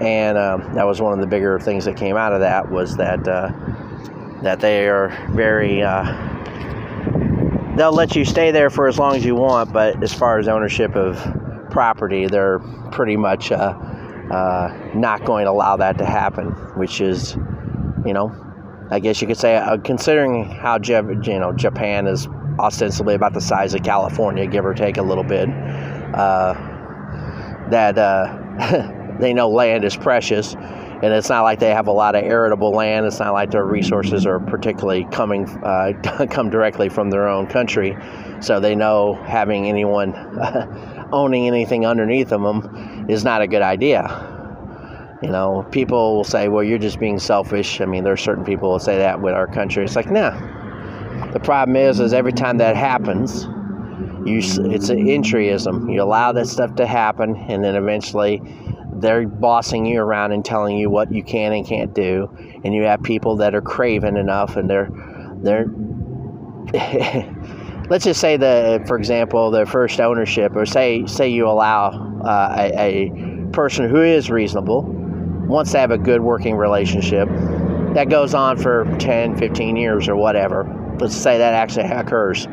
and 0.01 0.39
um, 0.39 0.75
that 0.75 0.87
was 0.87 1.01
one 1.01 1.13
of 1.13 1.19
the 1.19 1.27
bigger 1.27 1.59
things 1.59 1.85
that 1.87 1.97
came 1.97 2.17
out 2.17 2.33
of 2.33 2.41
that 2.41 2.71
was 2.71 2.97
that 2.97 3.27
uh, 3.27 3.51
that 4.43 4.61
they 4.61 4.89
are 4.89 5.09
very 5.33 5.83
uh, 5.83 6.38
they'll 7.79 7.93
let 7.93 8.17
you 8.17 8.25
stay 8.25 8.51
there 8.51 8.71
for 8.71 8.89
as 8.89 8.99
long 8.99 9.15
as 9.15 9.25
you 9.25 9.35
want, 9.35 9.73
but 9.73 10.03
as 10.03 10.13
far 10.13 10.39
as 10.39 10.49
ownership 10.49 10.97
of 10.97 11.17
property, 11.71 12.27
they're 12.27 12.59
pretty 12.91 13.17
much 13.17 13.53
uh, 13.53 13.75
uh, 14.31 14.91
not 14.95 15.25
going 15.25 15.45
to 15.45 15.51
allow 15.51 15.77
that 15.77 15.97
to 15.99 16.05
happen, 16.05 16.47
which 16.77 17.01
is, 17.01 17.35
you 18.05 18.13
know, 18.13 18.35
I 18.91 18.99
guess 18.99 19.21
you 19.21 19.27
could 19.27 19.37
say, 19.37 19.57
uh, 19.57 19.77
considering 19.79 20.45
how 20.45 20.79
you 20.83 21.39
know 21.39 21.53
Japan 21.53 22.07
is 22.07 22.27
ostensibly 22.59 23.15
about 23.15 23.35
the 23.35 23.41
size 23.41 23.75
of 23.75 23.83
California, 23.83 24.47
give 24.47 24.65
or 24.67 24.75
take 24.75 24.97
a 24.97 25.03
little 25.03 25.25
bit, 25.25 25.49
uh, 25.49 26.55
that 27.71 27.99
uh, 27.99 29.17
they 29.21 29.33
know 29.33 29.49
land 29.49 29.85
is 29.85 29.97
precious 29.97 30.57
and 31.03 31.15
it's 31.15 31.29
not 31.29 31.43
like 31.43 31.61
they 31.61 31.71
have 31.71 31.87
a 31.87 31.93
lot 31.93 32.17
of 32.17 32.25
arable 32.25 32.73
land. 32.73 33.07
It's 33.07 33.21
not 33.21 33.33
like 33.33 33.53
their 33.53 33.65
resources 33.65 34.27
are 34.27 34.41
particularly 34.41 35.07
coming 35.13 35.49
uh, 35.63 35.93
come 36.31 36.51
directly 36.51 36.89
from 36.89 37.11
their 37.11 37.29
own 37.29 37.47
country, 37.47 37.97
so 38.41 38.59
they 38.59 38.75
know 38.75 39.15
having 39.15 39.69
anyone 39.69 40.13
owning 41.13 41.47
anything 41.47 41.87
underneath 41.87 42.33
of 42.33 42.43
them 42.43 43.07
is 43.09 43.25
not 43.25 43.43
a 43.43 43.47
good 43.47 43.63
idea. 43.63 44.37
You 45.23 45.31
know, 45.31 45.67
people 45.71 46.17
will 46.17 46.25
say, 46.25 46.49
"Well, 46.49 46.65
you're 46.65 46.79
just 46.79 46.99
being 46.99 47.19
selfish." 47.19 47.81
I 47.81 47.87
mean, 47.87 48.03
there 48.03 48.13
are 48.13 48.17
certain 48.17 48.45
people 48.45 48.71
will 48.71 48.79
say 48.81 48.99
that 48.99 49.21
with 49.21 49.35
our 49.35 49.47
country. 49.47 49.85
It's 49.85 49.97
like, 49.97 50.11
nah. 50.11 50.37
The 51.33 51.41
problem 51.41 51.77
is, 51.77 52.01
is 52.01 52.13
every 52.13 52.33
time 52.33 52.59
that 52.59 52.77
happens, 52.77 53.45
you 54.25 54.39
it's 54.39 54.89
an 54.89 55.07
entryism. 55.07 55.93
You 55.93 56.03
allow 56.03 56.33
that 56.33 56.47
stuff 56.47 56.75
to 56.77 56.87
happen, 56.87 57.37
and 57.49 57.63
then 57.63 57.77
eventually 57.77 58.43
they're 58.95 59.27
bossing 59.27 59.87
you 59.87 60.01
around 60.01 60.33
and 60.33 60.45
telling 60.45 60.77
you 60.77 60.91
what 60.91 61.13
you 61.13 61.23
can 61.23 61.53
and 61.53 61.67
can't 61.67 61.95
do. 61.95 62.29
And 62.65 62.75
you 62.75 62.83
have 62.85 63.03
people 63.03 63.37
that 63.37 63.55
are 63.55 63.61
craven 63.61 64.17
enough 64.17 64.57
and 64.57 64.69
they're 64.69 64.91
they're 65.43 65.67
let's 67.89 68.05
just 68.05 68.21
say 68.21 68.37
that 68.37 68.87
for 68.87 68.99
example 68.99 69.51
the 69.51 69.65
first 69.65 70.01
ownership 70.01 70.55
or 70.55 70.67
say 70.67 71.07
say 71.07 71.29
you 71.29 71.47
allow 71.47 71.91
uh, 72.23 72.55
a, 72.59 73.09
a 73.09 73.51
person 73.53 73.89
who 73.89 74.03
is 74.03 74.31
reasonable 74.31 74.83
wants 75.47 75.73
to 75.73 75.79
have 75.79 75.91
a 75.91 75.99
good 75.99 76.21
working 76.21 76.57
relationship 76.57 77.29
that 77.95 78.11
goes 78.11 78.35
on 78.35 78.59
for 78.59 78.85
10 78.99 79.39
15 79.39 79.77
years 79.77 80.09
or 80.09 80.17
whatever. 80.17 80.97
Let's 81.01 81.17
say 81.17 81.39
that 81.39 81.55
actually 81.55 81.85
occurs. 81.91 82.47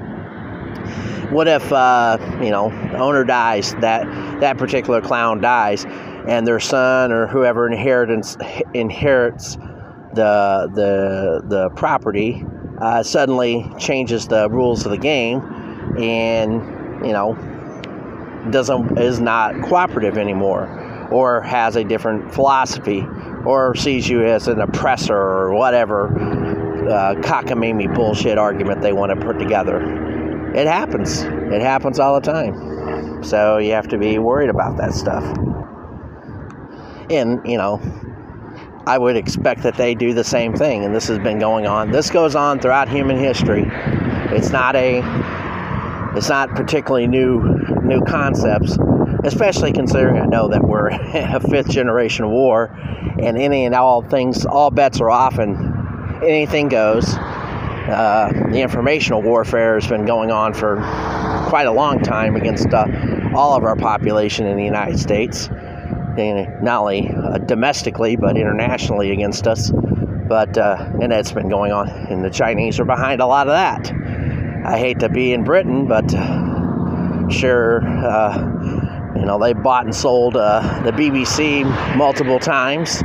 What 1.31 1.47
if 1.47 1.71
uh, 1.73 2.17
you 2.41 2.51
know 2.51 2.71
owner 2.93 3.23
dies 3.23 3.73
that 3.75 4.05
that 4.39 4.57
particular 4.57 5.01
clown 5.01 5.41
dies 5.41 5.85
and 6.27 6.45
their 6.45 6.59
son 6.59 7.11
or 7.11 7.27
whoever 7.27 7.67
inherits 7.67 8.37
inherits 8.73 9.55
the 10.13 10.69
the 10.73 11.41
the 11.47 11.69
property 11.71 12.45
uh, 12.79 13.03
suddenly 13.03 13.65
changes 13.77 14.27
the 14.27 14.49
rules 14.49 14.85
of 14.85 14.91
the 14.91 14.97
game, 14.97 15.39
and 15.97 17.05
you 17.05 17.13
know 17.13 17.35
doesn't 18.51 18.97
is 18.97 19.19
not 19.19 19.59
cooperative 19.63 20.17
anymore, 20.17 20.67
or 21.11 21.41
has 21.41 21.75
a 21.75 21.83
different 21.83 22.33
philosophy, 22.33 23.05
or 23.45 23.75
sees 23.75 24.07
you 24.07 24.23
as 24.23 24.47
an 24.47 24.59
oppressor 24.61 25.15
or 25.15 25.53
whatever 25.53 26.07
uh, 26.89 27.15
cockamamie 27.15 27.93
bullshit 27.93 28.37
argument 28.37 28.81
they 28.81 28.93
want 28.93 29.17
to 29.17 29.25
put 29.25 29.39
together. 29.39 29.81
It 30.53 30.67
happens. 30.67 31.23
It 31.23 31.61
happens 31.61 31.99
all 31.99 32.19
the 32.19 32.31
time. 32.31 33.23
So 33.23 33.57
you 33.57 33.71
have 33.71 33.87
to 33.89 33.97
be 33.97 34.19
worried 34.19 34.49
about 34.49 34.77
that 34.77 34.93
stuff. 34.93 35.23
And 37.09 37.41
you 37.45 37.57
know, 37.57 37.79
I 38.87 38.97
would 38.99 39.17
expect 39.17 39.63
that 39.63 39.77
they 39.77 39.95
do 39.95 40.13
the 40.13 40.23
same 40.23 40.53
thing, 40.53 40.85
and 40.85 40.93
this 40.93 41.07
has 41.07 41.17
been 41.17 41.39
going 41.39 41.65
on. 41.65 41.91
This 41.91 42.11
goes 42.11 42.35
on 42.35 42.59
throughout 42.59 42.87
human 42.87 43.17
history. 43.17 43.65
It's 44.31 44.51
not 44.51 44.75
a, 44.75 45.01
it's 46.15 46.29
not 46.29 46.49
particularly 46.49 47.07
new, 47.07 47.41
new 47.83 48.01
concepts, 48.03 48.77
especially 49.23 49.71
considering 49.71 50.21
I 50.21 50.25
know 50.25 50.49
that 50.49 50.61
we're 50.61 50.89
a 51.13 51.39
fifth 51.39 51.69
generation 51.69 52.29
war, 52.29 52.65
and 53.19 53.39
any 53.39 53.65
and 53.65 53.73
all 53.73 54.03
things, 54.03 54.45
all 54.45 54.69
bets 54.69 55.01
are 55.01 55.09
off, 55.09 55.39
and 55.39 56.23
anything 56.23 56.69
goes. 56.69 57.11
Uh, 57.15 58.31
the 58.51 58.61
informational 58.61 59.21
warfare 59.21 59.75
has 59.75 59.87
been 59.87 60.05
going 60.05 60.31
on 60.31 60.53
for 60.53 60.77
quite 61.47 61.65
a 61.67 61.71
long 61.71 62.01
time 62.01 62.35
against 62.35 62.71
uh, 62.71 62.85
all 63.35 63.55
of 63.55 63.63
our 63.63 63.75
population 63.75 64.45
in 64.45 64.57
the 64.57 64.63
United 64.63 64.99
States 64.99 65.49
not 66.17 66.81
only 66.81 67.09
uh, 67.09 67.37
domestically 67.39 68.15
but 68.15 68.37
internationally 68.37 69.11
against 69.11 69.47
us. 69.47 69.71
But 70.27 70.57
uh, 70.57 70.91
and 71.01 71.11
that's 71.11 71.31
been 71.31 71.49
going 71.49 71.71
on, 71.71 71.87
and 71.87 72.25
the 72.25 72.31
Chinese 72.31 72.79
are 72.79 72.85
behind 72.85 73.21
a 73.21 73.27
lot 73.27 73.47
of 73.47 73.53
that. 73.53 73.91
I 74.65 74.79
hate 74.79 75.01
to 75.01 75.09
be 75.09 75.33
in 75.33 75.43
Britain, 75.43 75.87
but 75.87 76.11
uh, 76.15 77.29
sure, 77.29 77.85
uh, 77.85 78.35
you 79.15 79.23
know 79.23 79.37
they 79.39 79.53
bought 79.53 79.85
and 79.85 79.95
sold 79.95 80.35
uh, 80.35 80.81
the 80.83 80.91
BBC 80.91 81.63
multiple 81.95 82.39
times. 82.39 83.03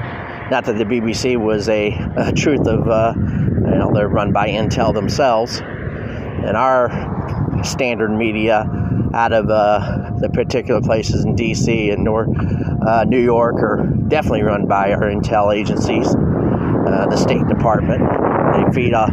Not 0.51 0.65
that 0.65 0.79
the 0.79 0.85
BBC 0.85 1.37
was 1.37 1.69
a, 1.69 1.91
a 2.17 2.33
truth 2.33 2.67
of, 2.67 2.89
uh, 2.89 3.13
you 3.17 3.79
know, 3.79 3.93
they're 3.95 4.09
run 4.09 4.33
by 4.33 4.49
Intel 4.49 4.93
themselves, 4.93 5.61
and 5.61 6.57
our 6.57 6.89
standard 7.63 8.11
media 8.11 8.65
out 9.13 9.33
of 9.33 9.51
uh, 9.51 10.13
the 10.21 10.29
particular 10.29 10.81
places 10.81 11.25
in 11.25 11.35
D.C. 11.35 11.91
and 11.91 12.05
North 12.05 12.29
uh, 12.87 13.05
New 13.05 13.21
York 13.21 13.57
are 13.57 13.87
definitely 14.09 14.43
run 14.43 14.67
by 14.67 14.93
our 14.93 15.03
intel 15.03 15.55
agencies, 15.55 16.09
uh, 16.09 17.07
the 17.11 17.17
State 17.17 17.47
Department. 17.49 18.01
They 18.55 18.73
feed 18.73 18.93
a 18.93 19.09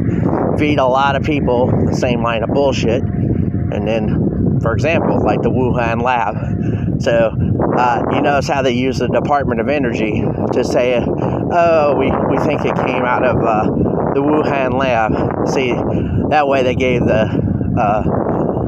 feed 0.58 0.80
a 0.80 0.86
lot 0.86 1.16
of 1.16 1.24
people 1.24 1.68
the 1.86 1.96
same 1.96 2.24
line 2.24 2.44
of 2.44 2.50
bullshit, 2.50 3.04
and 3.04 3.88
then, 3.88 4.60
for 4.62 4.74
example, 4.74 5.24
like 5.24 5.42
the 5.42 5.50
Wuhan 5.50 6.02
lab. 6.02 7.02
So 7.02 7.32
uh, 7.78 8.04
you 8.12 8.22
notice 8.22 8.48
how 8.48 8.62
they 8.62 8.72
use 8.72 9.00
the 9.00 9.08
Department 9.08 9.62
of 9.62 9.70
Energy 9.70 10.24
to 10.54 10.64
say, 10.64 11.04
"Oh, 11.06 11.96
we, 11.98 12.10
we 12.30 12.44
think 12.44 12.66
it 12.66 12.76
came 12.76 13.04
out 13.04 13.24
of 13.24 13.38
uh, 13.38 13.64
the 14.14 14.22
Wuhan 14.22 14.74
lab." 14.74 15.48
See, 15.50 15.74
that 16.30 16.48
way 16.48 16.64
they 16.64 16.76
gave 16.76 17.02
the 17.02 17.47
uh, 17.78 18.04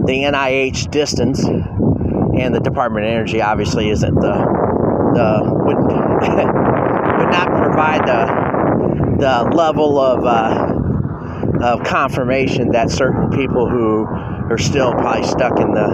the 0.06 0.24
NIH 0.24 0.92
distance, 0.92 1.44
and 1.44 2.54
the 2.54 2.60
Department 2.60 3.06
of 3.06 3.12
Energy 3.12 3.42
obviously 3.42 3.90
isn't 3.90 4.16
the 4.16 4.60
the 5.14 5.42
would 5.44 5.78
would 7.18 7.32
not 7.32 7.48
provide 7.48 8.06
the 8.08 9.20
the 9.20 9.56
level 9.56 10.00
of 10.00 10.26
uh, 10.26 11.66
of 11.66 11.84
confirmation 11.84 12.72
that 12.72 12.90
certain 12.90 13.30
people 13.32 13.68
who 13.68 14.06
are 14.06 14.58
still 14.58 14.92
probably 14.94 15.28
stuck 15.28 15.60
in 15.60 15.74
the 15.74 15.88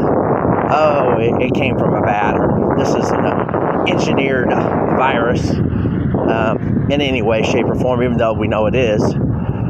oh 0.72 1.18
it, 1.20 1.48
it 1.48 1.54
came 1.54 1.78
from 1.78 1.94
a 1.94 2.02
bat 2.02 2.36
or 2.36 2.76
this 2.78 2.90
is 2.90 3.10
an 3.12 3.26
engineered 3.88 4.50
virus 4.50 5.50
um, 5.50 6.88
in 6.90 7.02
any 7.02 7.22
way, 7.22 7.44
shape, 7.44 7.66
or 7.66 7.76
form, 7.76 8.04
even 8.04 8.18
though 8.18 8.34
we 8.34 8.48
know 8.48 8.66
it 8.66 8.76
is. 8.76 9.02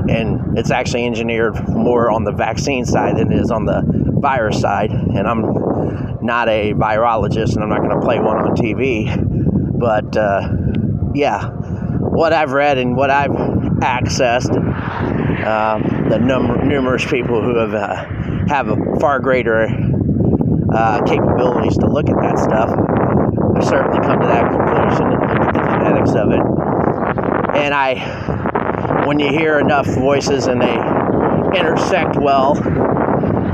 And 0.10 0.58
it's 0.58 0.72
actually 0.72 1.06
engineered 1.06 1.68
more 1.68 2.12
on 2.12 2.24
the 2.24 2.32
vaccine 2.32 2.86
side 2.86 3.18
than 3.18 3.32
it 3.32 3.40
is 3.40 3.52
on 3.52 3.66
the 3.66 3.82
virus 4.20 4.60
side, 4.60 4.92
and 4.92 5.28
I'm 5.28 5.42
not 6.24 6.50
a 6.50 6.74
virologist, 6.74 7.56
and 7.56 7.64
I'm 7.64 7.70
not 7.70 7.80
going 7.80 8.00
to 8.00 8.06
play 8.06 8.20
one 8.20 8.38
on 8.38 8.56
TV. 8.56 9.10
But 9.78 10.16
uh, 10.18 10.50
yeah, 11.14 11.50
what 12.16 12.34
I've 12.34 12.52
read 12.52 12.78
and 12.78 12.96
what 12.96 13.10
I've 13.10 13.32
accessed, 13.32 14.56
uh, 15.46 16.10
the 16.10 16.18
num- 16.20 16.68
numerous 16.68 17.06
people 17.06 17.42
who 17.42 17.58
have 17.58 17.74
uh, 17.74 18.06
have 18.48 18.68
far 19.00 19.20
greater 19.20 19.68
uh, 20.74 21.02
capabilities 21.06 21.78
to 21.78 21.88
look 21.88 22.10
at 22.10 22.16
that 22.16 22.40
stuff, 22.40 22.70
I 23.56 23.64
certainly 23.64 24.00
come 24.00 24.20
to 24.22 24.28
that 24.28 24.52
conclusion 24.52 25.06
and 25.08 25.22
look 25.22 25.40
at 25.40 25.54
the 25.54 25.62
genetics 25.72 26.12
of 26.12 26.32
it. 26.32 26.42
And 27.56 27.74
I, 27.74 27.94
when 29.06 29.20
you 29.20 29.30
hear 29.30 29.60
enough 29.60 29.88
voices 29.88 30.48
and 30.48 30.62
they 30.62 30.76
intersect 31.58 32.18
well, 32.18 32.58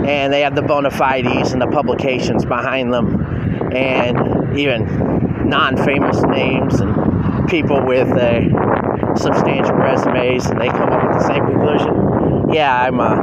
and 0.05 0.33
they 0.33 0.41
have 0.41 0.55
the 0.55 0.61
bona 0.61 0.89
fides 0.89 1.51
and 1.51 1.61
the 1.61 1.67
publications 1.67 2.45
behind 2.45 2.93
them, 2.93 3.73
and 3.73 4.57
even 4.57 5.47
non 5.47 5.77
famous 5.77 6.21
names 6.23 6.79
and 6.79 7.47
people 7.49 7.85
with 7.85 8.07
uh, 8.09 9.15
substantial 9.15 9.75
resumes, 9.75 10.45
and 10.45 10.59
they 10.59 10.69
come 10.69 10.89
up 10.89 11.03
with 11.07 11.21
the 11.21 11.27
same 11.27 11.45
conclusion. 11.45 12.53
Yeah, 12.53 12.83
I'm 12.83 12.99
uh, 12.99 13.17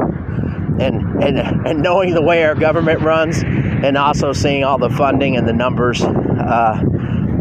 and 0.80 1.22
and 1.22 1.38
and 1.66 1.82
knowing 1.82 2.14
the 2.14 2.22
way 2.22 2.44
our 2.44 2.54
government 2.54 3.00
runs, 3.00 3.42
and 3.42 3.96
also 3.96 4.32
seeing 4.32 4.64
all 4.64 4.78
the 4.78 4.90
funding 4.90 5.36
and 5.36 5.48
the 5.48 5.52
numbers, 5.52 6.02
uh, 6.02 6.82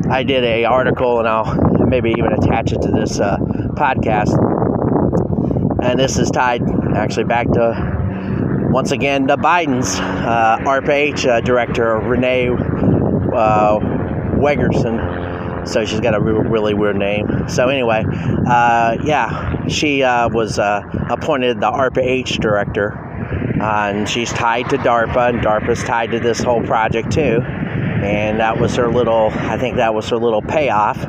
I 0.10 0.24
did 0.24 0.44
a 0.44 0.66
article, 0.66 1.20
and 1.20 1.28
I'll 1.28 1.86
maybe 1.88 2.12
even 2.12 2.34
attach 2.34 2.72
it 2.72 2.82
to 2.82 2.92
this 2.92 3.20
uh, 3.20 3.38
podcast. 3.76 4.47
And 5.88 5.98
this 5.98 6.20
is 6.20 6.30
tied 6.30 6.62
actually 6.96 7.24
back 7.24 7.50
to 7.54 7.98
once 8.72 8.92
again, 8.92 9.26
the 9.26 9.38
Biden's 9.38 9.98
uh, 9.98 10.58
ARPA-H 10.60 11.26
uh, 11.26 11.40
director, 11.40 11.96
Renee 11.96 12.50
uh, 12.50 13.80
Wegrzyn. 14.36 15.66
So 15.66 15.86
she's 15.86 16.02
got 16.02 16.14
a 16.14 16.20
really 16.20 16.74
weird 16.74 16.98
name. 16.98 17.48
So 17.48 17.70
anyway, 17.70 18.04
uh, 18.06 18.98
yeah, 19.04 19.66
she 19.68 20.04
uh, 20.04 20.28
was 20.30 20.60
uh, 20.60 20.82
appointed 21.10 21.62
the 21.62 21.72
ARPA-H 21.72 22.38
director, 22.40 22.90
and 23.62 24.08
she's 24.08 24.32
tied 24.34 24.70
to 24.72 24.78
DARPA, 24.78 25.30
and 25.30 25.40
DARPA's 25.40 25.84
tied 25.84 26.12
to 26.12 26.20
this 26.20 26.42
whole 26.42 26.62
project 26.64 27.14
too. 27.14 27.42
And 27.42 28.42
that 28.42 28.60
was 28.60 28.76
her 28.76 28.92
little, 28.92 29.32
I 29.34 29.58
think 29.58 29.78
that 29.78 29.94
was 29.94 30.10
her 30.10 30.18
little 30.18 30.42
payoff 30.42 31.00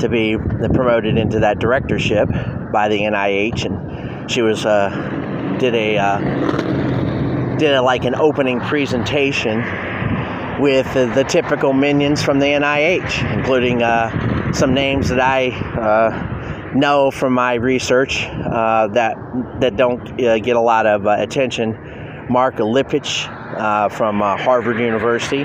to 0.00 0.08
be 0.10 0.36
promoted 0.36 1.16
into 1.16 1.40
that 1.40 1.60
directorship 1.60 2.28
by 2.72 2.88
the 2.88 2.98
NIH, 2.98 3.64
and 3.64 3.85
she 4.28 4.42
was 4.42 4.62
did 4.62 5.74
a 5.74 7.56
did 7.58 7.72
a, 7.72 7.82
like 7.82 8.04
an 8.04 8.14
opening 8.14 8.60
presentation 8.60 9.60
with 10.60 10.86
uh, 10.96 11.12
the 11.14 11.24
typical 11.24 11.72
minions 11.72 12.22
from 12.22 12.38
the 12.38 12.46
NIH, 12.46 13.32
including 13.38 13.82
uh, 13.82 14.52
some 14.52 14.74
names 14.74 15.08
that 15.08 15.20
I 15.20 15.50
uh, 15.50 16.72
know 16.74 17.10
from 17.10 17.32
my 17.32 17.54
research 17.54 18.24
uh, 18.26 18.88
that 18.88 19.16
that 19.60 19.76
don't 19.76 20.20
uh, 20.20 20.38
get 20.38 20.56
a 20.56 20.60
lot 20.60 20.86
of 20.86 21.06
uh, 21.06 21.16
attention. 21.18 22.26
Marc 22.28 22.56
Lipsitch 22.56 23.26
from 23.92 24.20
Harvard 24.20 24.80
University, 24.80 25.44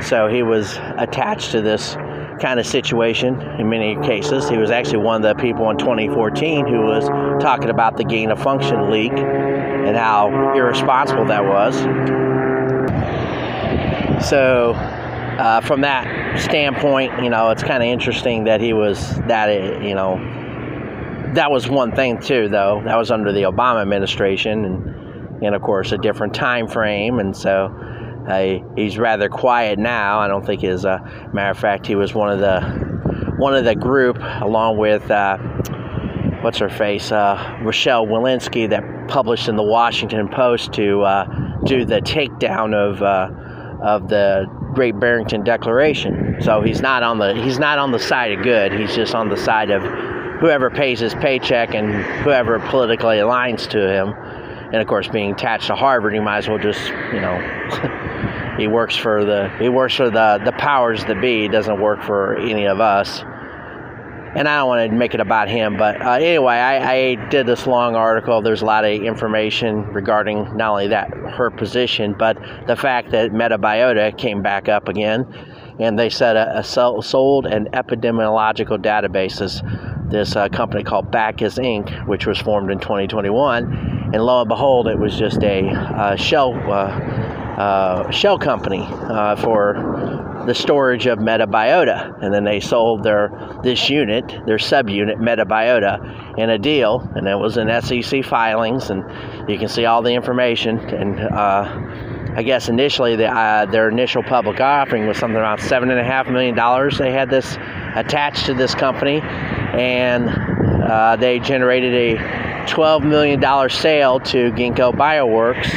so 0.00 0.28
he 0.28 0.42
was 0.42 0.78
attached 0.96 1.50
to 1.50 1.60
this 1.60 1.94
kind 2.40 2.58
of 2.58 2.66
situation 2.66 3.40
in 3.58 3.68
many 3.68 3.96
cases. 4.06 4.48
He 4.48 4.56
was 4.56 4.70
actually 4.70 4.98
one 4.98 5.24
of 5.24 5.36
the 5.36 5.42
people 5.42 5.68
in 5.70 5.76
2014 5.76 6.66
who 6.66 6.80
was 6.82 7.06
talking 7.40 7.70
about 7.70 7.96
the 7.96 8.04
gain 8.04 8.30
of 8.30 8.42
function 8.42 8.90
leak 8.90 9.12
and 9.12 9.96
how 9.96 10.28
irresponsible 10.54 11.26
that 11.26 11.44
was. 11.44 11.76
So, 14.28 14.72
uh, 14.72 15.60
from 15.60 15.82
that 15.82 16.40
standpoint, 16.40 17.22
you 17.22 17.30
know, 17.30 17.50
it's 17.50 17.62
kind 17.62 17.82
of 17.82 17.88
interesting 17.88 18.44
that 18.44 18.60
he 18.60 18.72
was 18.72 19.16
that, 19.26 19.82
you 19.82 19.94
know, 19.94 20.16
that 21.34 21.50
was 21.50 21.68
one 21.68 21.92
thing 21.92 22.20
too, 22.20 22.48
though. 22.48 22.82
That 22.84 22.96
was 22.96 23.10
under 23.10 23.32
the 23.32 23.42
Obama 23.42 23.82
administration, 23.82 24.64
and 24.64 25.44
and 25.44 25.54
of 25.54 25.62
course 25.62 25.92
a 25.92 25.98
different 25.98 26.34
time 26.34 26.66
frame, 26.66 27.18
and 27.18 27.36
so 27.36 27.66
uh, 28.28 28.58
he's 28.74 28.98
rather 28.98 29.28
quiet 29.28 29.78
now. 29.78 30.18
I 30.18 30.28
don't 30.28 30.44
think 30.44 30.62
his 30.62 30.84
uh, 30.84 30.98
matter 31.32 31.50
of 31.50 31.58
fact 31.58 31.86
he 31.86 31.94
was 31.94 32.14
one 32.14 32.30
of 32.30 32.40
the 32.40 32.60
one 33.38 33.54
of 33.54 33.64
the 33.64 33.74
group 33.74 34.18
along 34.18 34.78
with 34.78 35.10
uh, 35.10 35.36
what's 36.46 36.58
her 36.58 36.68
face 36.68 37.10
uh, 37.10 37.58
Rochelle 37.60 38.06
Walensky 38.06 38.70
that 38.70 39.08
published 39.08 39.48
in 39.48 39.56
the 39.56 39.64
Washington 39.64 40.28
Post 40.28 40.72
to 40.74 41.02
uh, 41.02 41.24
do 41.64 41.84
the 41.84 42.00
takedown 42.00 42.72
of 42.72 43.02
uh, 43.02 43.28
of 43.84 44.08
the 44.08 44.46
Great 44.72 44.96
Barrington 45.00 45.42
Declaration. 45.42 46.36
So 46.40 46.60
he's 46.60 46.80
not 46.80 47.02
on 47.02 47.18
the 47.18 47.34
he's 47.34 47.58
not 47.58 47.80
on 47.80 47.90
the 47.90 47.98
side 47.98 48.30
of 48.30 48.44
good. 48.44 48.70
He's 48.70 48.94
just 48.94 49.12
on 49.12 49.28
the 49.28 49.36
side 49.36 49.70
of 49.70 49.82
whoever 50.38 50.70
pays 50.70 51.00
his 51.00 51.16
paycheck 51.16 51.74
and 51.74 51.92
whoever 52.22 52.60
politically 52.60 53.16
aligns 53.16 53.68
to 53.70 53.80
him. 53.80 54.14
And 54.72 54.76
of 54.76 54.86
course, 54.86 55.08
being 55.08 55.32
attached 55.32 55.66
to 55.66 55.74
Harvard, 55.74 56.14
he 56.14 56.20
might 56.20 56.38
as 56.38 56.48
well 56.48 56.58
just 56.58 56.80
you 57.12 57.20
know 57.20 58.54
he 58.56 58.68
works 58.68 58.94
for 58.94 59.24
the 59.24 59.48
he 59.58 59.68
works 59.68 59.96
for 59.96 60.10
the 60.10 60.40
the 60.44 60.52
powers 60.52 61.04
that 61.06 61.20
be. 61.20 61.42
He 61.42 61.48
doesn't 61.48 61.80
work 61.80 62.04
for 62.04 62.36
any 62.36 62.68
of 62.68 62.78
us. 62.78 63.24
And 64.36 64.46
I 64.46 64.58
don't 64.58 64.68
want 64.68 64.90
to 64.90 64.94
make 64.94 65.14
it 65.14 65.20
about 65.20 65.48
him, 65.48 65.78
but 65.78 66.00
uh, 66.02 66.10
anyway, 66.12 66.56
I, 66.56 66.92
I, 66.92 67.14
did 67.30 67.46
this 67.46 67.66
long 67.66 67.96
article. 67.96 68.42
There's 68.42 68.60
a 68.60 68.66
lot 68.66 68.84
of 68.84 68.92
information 68.92 69.84
regarding 69.94 70.54
not 70.56 70.72
only 70.72 70.88
that 70.88 71.08
her 71.10 71.50
position, 71.50 72.14
but 72.18 72.36
the 72.66 72.76
fact 72.76 73.12
that 73.12 73.30
Metabiota 73.30 74.16
came 74.18 74.42
back 74.42 74.68
up 74.68 74.88
again, 74.88 75.26
and 75.80 75.98
they 75.98 76.10
said 76.10 76.36
a, 76.36 76.58
a 76.58 76.62
sold 76.62 77.46
an 77.46 77.68
epidemiological 77.72 78.78
databases. 78.78 79.62
This 80.10 80.36
uh, 80.36 80.50
company 80.50 80.84
called 80.84 81.10
Bacchus 81.10 81.58
Inc., 81.58 82.06
which 82.06 82.26
was 82.26 82.38
formed 82.38 82.70
in 82.70 82.78
2021, 82.78 84.10
and 84.12 84.22
lo 84.22 84.40
and 84.42 84.48
behold, 84.48 84.86
it 84.86 84.98
was 84.98 85.16
just 85.16 85.42
a 85.42 85.66
uh, 85.66 86.14
shell 86.14 86.52
uh, 86.70 87.36
uh, 87.56 88.10
shell 88.10 88.38
company 88.38 88.86
uh, 88.86 89.34
for 89.36 90.35
the 90.46 90.54
storage 90.54 91.06
of 91.06 91.18
Metabiota, 91.18 92.22
and 92.22 92.32
then 92.32 92.44
they 92.44 92.60
sold 92.60 93.02
their 93.02 93.60
this 93.62 93.90
unit, 93.90 94.26
their 94.46 94.58
subunit 94.58 95.16
Metabiota, 95.16 96.38
in 96.38 96.50
a 96.50 96.58
deal, 96.58 97.08
and 97.14 97.26
it 97.26 97.36
was 97.36 97.56
in 97.56 97.68
SEC 97.82 98.24
filings, 98.24 98.90
and 98.90 99.04
you 99.48 99.58
can 99.58 99.68
see 99.68 99.84
all 99.84 100.02
the 100.02 100.12
information. 100.12 100.78
And 100.78 101.20
uh, 101.20 102.34
I 102.36 102.42
guess 102.42 102.68
initially 102.68 103.16
the, 103.16 103.26
uh, 103.26 103.66
their 103.66 103.88
initial 103.88 104.22
public 104.22 104.60
offering 104.60 105.06
was 105.06 105.18
something 105.18 105.36
around 105.36 105.60
seven 105.60 105.90
and 105.90 105.98
a 105.98 106.04
half 106.04 106.28
million 106.28 106.54
dollars. 106.54 106.98
They 106.98 107.12
had 107.12 107.30
this 107.30 107.56
attached 107.94 108.46
to 108.46 108.54
this 108.54 108.74
company, 108.74 109.20
and 109.20 110.28
uh, 110.28 111.16
they 111.16 111.38
generated 111.40 111.94
a 111.94 112.66
twelve 112.66 113.02
million 113.02 113.40
dollar 113.40 113.68
sale 113.68 114.20
to 114.20 114.50
Ginkgo 114.52 114.92
Bioworks 114.92 115.72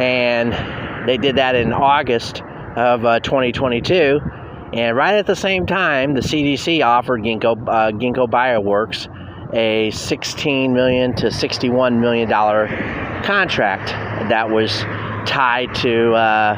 and 0.00 1.06
they 1.06 1.18
did 1.18 1.36
that 1.36 1.54
in 1.54 1.72
August 1.72 2.42
of 2.76 3.04
uh, 3.04 3.20
2022. 3.20 4.20
And 4.72 4.96
right 4.96 5.14
at 5.14 5.26
the 5.26 5.36
same 5.36 5.66
time, 5.66 6.14
the 6.14 6.20
CDC 6.20 6.84
offered 6.84 7.22
Ginkgo, 7.22 7.68
uh, 7.68 7.90
Ginkgo 7.90 8.28
Bioworks 8.30 9.08
a 9.52 9.90
16 9.90 10.72
million 10.72 11.14
to 11.16 11.30
61 11.30 12.00
million 12.00 12.28
dollar 12.28 12.68
contract 13.24 13.88
that 14.28 14.50
was 14.50 14.82
tied 15.26 15.74
to 15.76 16.12
uh, 16.12 16.54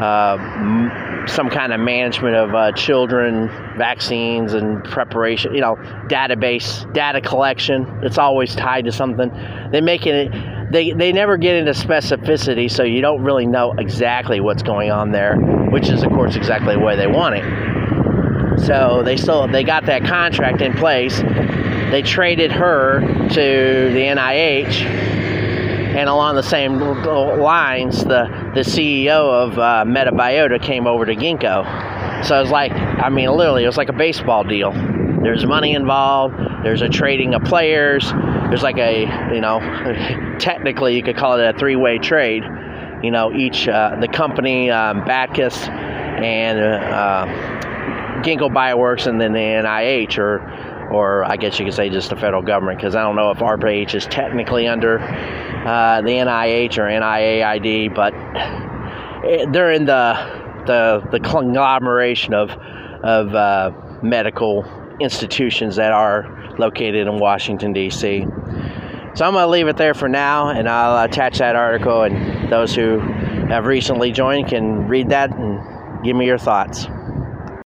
uh, 0.00 1.26
some 1.26 1.50
kind 1.50 1.72
of 1.72 1.80
management 1.80 2.34
of 2.34 2.54
uh, 2.54 2.72
children 2.72 3.48
vaccines 3.76 4.54
and 4.54 4.82
preparation. 4.84 5.54
You 5.54 5.60
know, 5.60 5.76
database 6.08 6.90
data 6.92 7.20
collection. 7.20 7.86
It's 8.02 8.18
always 8.18 8.54
tied 8.54 8.86
to 8.86 8.92
something. 8.92 9.30
They 9.70 9.80
make 9.80 10.06
it 10.06 10.32
they 10.72 10.92
they 10.92 11.12
never 11.12 11.36
get 11.36 11.56
into 11.56 11.72
specificity, 11.72 12.70
so 12.70 12.82
you 12.82 13.02
don't 13.02 13.22
really 13.22 13.46
know 13.46 13.72
exactly 13.72 14.40
what's 14.40 14.62
going 14.62 14.90
on 14.90 15.12
there, 15.12 15.36
which 15.70 15.88
is 15.88 16.02
of 16.02 16.10
course 16.10 16.34
exactly 16.34 16.74
the 16.74 16.80
way 16.80 16.96
they 16.96 17.06
want 17.06 17.36
it. 17.36 18.60
So 18.66 19.02
they 19.04 19.16
still 19.16 19.46
they 19.48 19.64
got 19.64 19.86
that 19.86 20.04
contract 20.04 20.62
in 20.62 20.72
place. 20.72 21.20
They 21.90 22.02
traded 22.02 22.52
her 22.52 23.00
to 23.00 23.92
the 23.92 24.00
NIH, 24.00 24.82
and 25.94 26.08
along 26.08 26.36
the 26.36 26.42
same 26.42 26.80
lines, 26.80 28.02
the 28.04 28.24
the 28.54 28.60
CEO 28.60 29.30
of 29.30 29.58
uh, 29.58 29.84
Metabiota 29.86 30.60
came 30.60 30.86
over 30.86 31.04
to 31.04 31.14
Ginkgo. 31.14 32.24
So 32.24 32.38
it 32.38 32.42
was 32.42 32.50
like, 32.50 32.72
I 32.72 33.08
mean, 33.10 33.30
literally, 33.30 33.64
it 33.64 33.66
was 33.66 33.76
like 33.76 33.88
a 33.88 33.94
baseball 33.94 34.44
deal. 34.44 34.72
There's 35.22 35.44
money 35.44 35.74
involved. 35.74 36.34
There's 36.62 36.82
a 36.82 36.88
trading 36.88 37.34
of 37.34 37.42
players 37.42 38.12
there's 38.52 38.62
like 38.62 38.76
a 38.76 39.00
you 39.34 39.40
know 39.40 39.60
technically 40.38 40.94
you 40.94 41.02
could 41.02 41.16
call 41.16 41.40
it 41.40 41.54
a 41.54 41.58
three-way 41.58 41.96
trade. 41.96 42.44
You 43.02 43.10
know 43.10 43.32
each 43.32 43.66
uh, 43.66 43.96
the 43.98 44.08
company 44.08 44.70
um, 44.70 45.06
Bacchus 45.06 45.56
and 45.68 46.60
uh, 46.60 47.24
Ginkgo 48.22 48.52
Bioworks 48.52 49.06
and 49.06 49.18
then 49.18 49.32
the 49.32 49.38
NIH 49.38 50.18
or 50.18 50.40
or 50.92 51.24
I 51.24 51.36
guess 51.36 51.58
you 51.58 51.64
could 51.64 51.72
say 51.72 51.88
just 51.88 52.10
the 52.10 52.16
federal 52.16 52.42
government 52.42 52.78
because 52.78 52.94
I 52.94 53.02
don't 53.02 53.16
know 53.16 53.30
if 53.30 53.38
ARPA-H 53.38 53.94
is 53.94 54.04
technically 54.04 54.68
under 54.68 54.98
uh, 55.00 56.02
the 56.02 56.10
NIH 56.10 56.76
or 56.76 56.82
NIAID 56.82 57.94
but 57.94 58.12
they're 59.50 59.72
in 59.72 59.86
the 59.86 60.12
the 60.66 61.08
the 61.10 61.20
conglomeration 61.20 62.34
of 62.34 62.50
of 63.02 63.34
uh, 63.34 63.72
medical 64.02 64.66
institutions 65.00 65.76
that 65.76 65.92
are 65.92 66.41
located 66.58 67.06
in 67.06 67.18
Washington, 67.18 67.72
D.C. 67.72 68.26
So 69.14 69.26
I'm 69.26 69.32
going 69.32 69.42
to 69.42 69.46
leave 69.46 69.68
it 69.68 69.76
there 69.76 69.94
for 69.94 70.08
now, 70.08 70.48
and 70.48 70.68
I'll 70.68 71.04
attach 71.04 71.38
that 71.38 71.54
article, 71.56 72.02
and 72.02 72.50
those 72.50 72.74
who 72.74 72.98
have 72.98 73.66
recently 73.66 74.10
joined 74.12 74.48
can 74.48 74.88
read 74.88 75.10
that 75.10 75.30
and 75.36 76.04
give 76.04 76.16
me 76.16 76.26
your 76.26 76.38
thoughts. 76.38 76.86